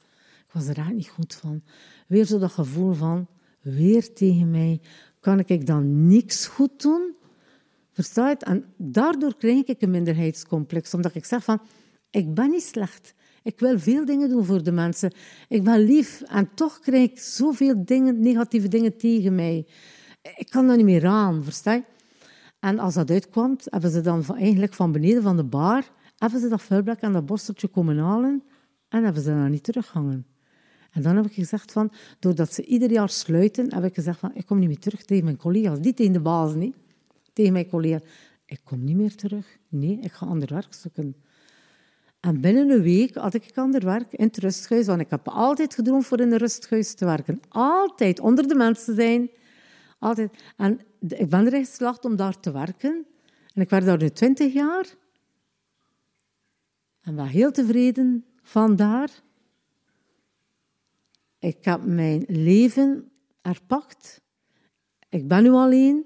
Ik 0.47 0.51
was 0.51 0.63
er 0.63 0.75
eigenlijk 0.75 0.97
niet 0.97 1.09
goed 1.09 1.35
van. 1.35 1.61
Weer 2.07 2.25
zo 2.25 2.39
dat 2.39 2.51
gevoel 2.51 2.93
van, 2.93 3.27
weer 3.61 4.13
tegen 4.13 4.51
mij. 4.51 4.81
Kan 5.19 5.39
ik 5.39 5.65
dan 5.65 6.07
niks 6.07 6.45
goed 6.47 6.81
doen? 6.81 7.15
Versta 7.91 8.29
je 8.29 8.35
En 8.35 8.65
daardoor 8.77 9.35
krijg 9.35 9.63
ik 9.63 9.81
een 9.81 9.91
minderheidscomplex. 9.91 10.93
Omdat 10.93 11.15
ik 11.15 11.25
zeg 11.25 11.43
van, 11.43 11.61
ik 12.09 12.33
ben 12.33 12.49
niet 12.49 12.63
slecht. 12.63 13.13
Ik 13.43 13.59
wil 13.59 13.79
veel 13.79 14.05
dingen 14.05 14.29
doen 14.29 14.45
voor 14.45 14.63
de 14.63 14.71
mensen. 14.71 15.13
Ik 15.47 15.63
ben 15.63 15.79
lief 15.79 16.21
en 16.21 16.49
toch 16.53 16.79
krijg 16.79 17.09
ik 17.09 17.19
zoveel 17.19 17.85
dingen, 17.85 18.19
negatieve 18.19 18.67
dingen 18.67 18.97
tegen 18.97 19.35
mij. 19.35 19.67
Ik 20.35 20.49
kan 20.49 20.67
dat 20.67 20.75
niet 20.75 20.85
meer 20.85 21.05
aan, 21.05 21.43
versta 21.43 21.73
je? 21.73 21.83
En 22.59 22.79
als 22.79 22.93
dat 22.93 23.09
uitkwam, 23.09 23.57
hebben 23.63 23.91
ze 23.91 24.01
dan 24.01 24.23
van, 24.23 24.35
eigenlijk 24.35 24.73
van 24.73 24.91
beneden 24.91 25.23
van 25.23 25.35
de 25.35 25.43
bar, 25.43 25.83
hebben 26.17 26.39
ze 26.39 26.47
dat 26.47 26.61
vuilblak 26.61 26.99
en 26.99 27.13
dat 27.13 27.25
borsteltje 27.25 27.67
komen 27.67 27.97
halen 27.97 28.43
en 28.89 29.03
hebben 29.03 29.21
ze 29.21 29.29
dan 29.29 29.51
niet 29.51 29.63
terughangen. 29.63 30.25
En 30.91 31.01
dan 31.01 31.15
heb 31.15 31.25
ik 31.25 31.33
gezegd 31.33 31.71
van, 31.71 31.91
doordat 32.19 32.53
ze 32.53 32.65
ieder 32.65 32.91
jaar 32.91 33.09
sluiten, 33.09 33.73
heb 33.73 33.83
ik 33.83 33.93
gezegd 33.93 34.19
van, 34.19 34.31
ik 34.33 34.45
kom 34.45 34.59
niet 34.59 34.67
meer 34.67 34.79
terug 34.79 35.03
tegen 35.03 35.23
mijn 35.23 35.37
collega's. 35.37 35.79
Niet 35.79 35.95
tegen 35.95 36.13
de 36.13 36.19
baas, 36.19 36.53
niet. 36.53 36.75
Tegen 37.33 37.53
mijn 37.53 37.69
collega's. 37.69 38.01
Ik 38.45 38.59
kom 38.63 38.83
niet 38.83 38.95
meer 38.95 39.15
terug. 39.15 39.57
Nee, 39.69 39.99
ik 40.01 40.11
ga 40.11 40.25
ander 40.25 40.53
werk 40.53 40.73
zoeken. 40.73 41.15
En 42.19 42.41
binnen 42.41 42.69
een 42.69 42.81
week 42.81 43.15
had 43.15 43.33
ik 43.33 43.57
ander 43.57 43.85
werk 43.85 44.13
in 44.13 44.25
het 44.25 44.37
rusthuis, 44.37 44.85
want 44.85 45.01
ik 45.01 45.09
heb 45.09 45.27
altijd 45.27 45.75
gedroomd 45.75 46.05
voor 46.05 46.19
in 46.19 46.31
een 46.31 46.37
rusthuis 46.37 46.93
te 46.93 47.05
werken. 47.05 47.39
Altijd, 47.49 48.19
onder 48.19 48.47
de 48.47 48.55
mensen 48.55 48.95
zijn. 48.95 49.29
Altijd. 49.99 50.43
En 50.57 50.79
ik 50.99 51.29
ben 51.29 51.45
erin 51.45 51.65
geslaagd 51.65 52.05
om 52.05 52.15
daar 52.15 52.39
te 52.39 52.51
werken. 52.51 53.05
En 53.53 53.61
ik 53.61 53.69
werd 53.69 53.85
daar 53.85 53.97
nu 53.97 54.09
twintig 54.09 54.53
jaar. 54.53 54.85
En 57.01 57.15
ben 57.15 57.25
heel 57.25 57.51
tevreden 57.51 58.25
van 58.43 58.75
daar. 58.75 59.09
Ik 61.41 61.65
heb 61.65 61.85
mijn 61.85 62.23
leven 62.27 63.11
herpakt. 63.41 64.21
Ik 65.09 65.27
ben 65.27 65.43
nu 65.43 65.49
alleen. 65.49 66.05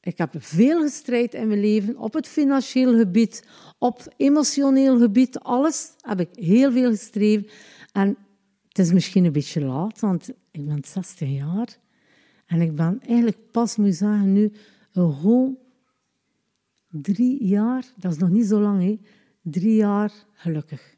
Ik 0.00 0.18
heb 0.18 0.30
veel 0.38 0.80
gestrijd 0.80 1.34
in 1.34 1.48
mijn 1.48 1.60
leven, 1.60 1.98
op 1.98 2.12
het 2.12 2.26
financieel 2.26 2.96
gebied, 2.96 3.48
op 3.78 4.14
emotioneel 4.16 4.98
gebied, 4.98 5.38
alles 5.38 5.92
heb 6.00 6.20
ik 6.20 6.28
heel 6.32 6.72
veel 6.72 6.90
gestreden. 6.90 7.50
En 7.92 8.16
het 8.68 8.78
is 8.78 8.92
misschien 8.92 9.24
een 9.24 9.32
beetje 9.32 9.64
laat, 9.64 10.00
want 10.00 10.28
ik 10.50 10.66
ben 10.66 10.84
16 10.84 11.32
jaar. 11.32 11.78
En 12.46 12.60
ik 12.60 12.74
ben 12.74 13.00
eigenlijk 13.06 13.50
pas, 13.50 13.76
moet 13.76 13.94
zeggen, 13.94 14.32
nu 14.32 14.52
een 14.92 15.12
gewoon 15.12 15.58
drie 16.88 17.44
jaar, 17.44 17.84
dat 17.96 18.12
is 18.12 18.18
nog 18.18 18.30
niet 18.30 18.46
zo 18.46 18.60
lang, 18.60 18.82
hè, 18.82 19.00
drie 19.42 19.74
jaar 19.74 20.12
gelukkig. 20.32 20.96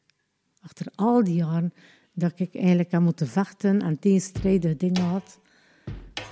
Achter 0.60 0.86
al 0.94 1.24
die 1.24 1.34
jaren 1.34 1.72
dat 2.18 2.32
ik 2.36 2.54
eigenlijk 2.54 2.90
heb 2.90 3.00
moeten 3.00 3.26
vechten 3.26 3.82
en 3.82 3.98
tegenstrijdige 3.98 4.76
dingen 4.76 5.02
had. 5.02 5.40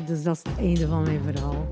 Dus 0.06 0.22
dat 0.22 0.36
is 0.36 0.52
het 0.52 0.58
einde 0.58 0.86
van 0.86 1.02
mijn 1.02 1.20
verhaal. 1.22 1.68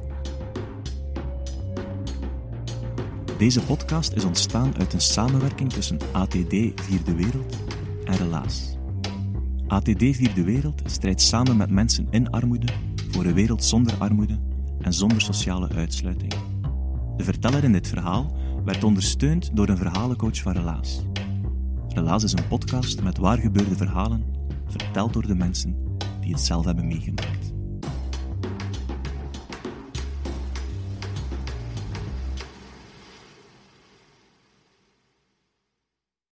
Deze 3.39 3.61
podcast 3.61 4.13
is 4.13 4.25
ontstaan 4.25 4.75
uit 4.79 4.93
een 4.93 5.01
samenwerking 5.01 5.73
tussen 5.73 5.99
ATD 6.13 6.55
Vierde 6.75 7.15
Wereld 7.17 7.57
en 8.05 8.17
Relaas. 8.17 8.77
ATD 9.67 9.99
Vierde 9.99 10.45
Wereld 10.45 10.83
strijdt 10.85 11.21
samen 11.21 11.57
met 11.57 11.71
mensen 11.71 12.07
in 12.11 12.31
armoede 12.31 12.73
voor 13.11 13.25
een 13.25 13.35
wereld 13.35 13.65
zonder 13.65 13.95
armoede 13.99 14.39
en 14.81 14.93
zonder 14.93 15.21
sociale 15.21 15.69
uitsluiting. 15.69 16.35
De 17.17 17.25
verteller 17.25 17.65
in 17.65 17.73
dit 17.73 17.89
verhaal 17.89 18.37
werd 18.65 18.85
ondersteund 18.85 19.57
door 19.57 19.69
een 19.69 19.77
verhalencoach 19.77 20.39
van 20.39 20.53
Relaas. 20.53 21.03
Relaas 21.95 22.23
is 22.23 22.33
een 22.33 22.49
podcast 22.49 23.03
met 23.03 23.19
waargebeurde 23.19 23.77
verhalen, 23.77 24.25
verteld 24.67 25.13
door 25.13 25.27
de 25.27 25.35
mensen 25.35 25.97
die 26.21 26.33
het 26.33 26.41
zelf 26.41 26.65
hebben 26.65 26.87
meegemaakt. 26.87 27.54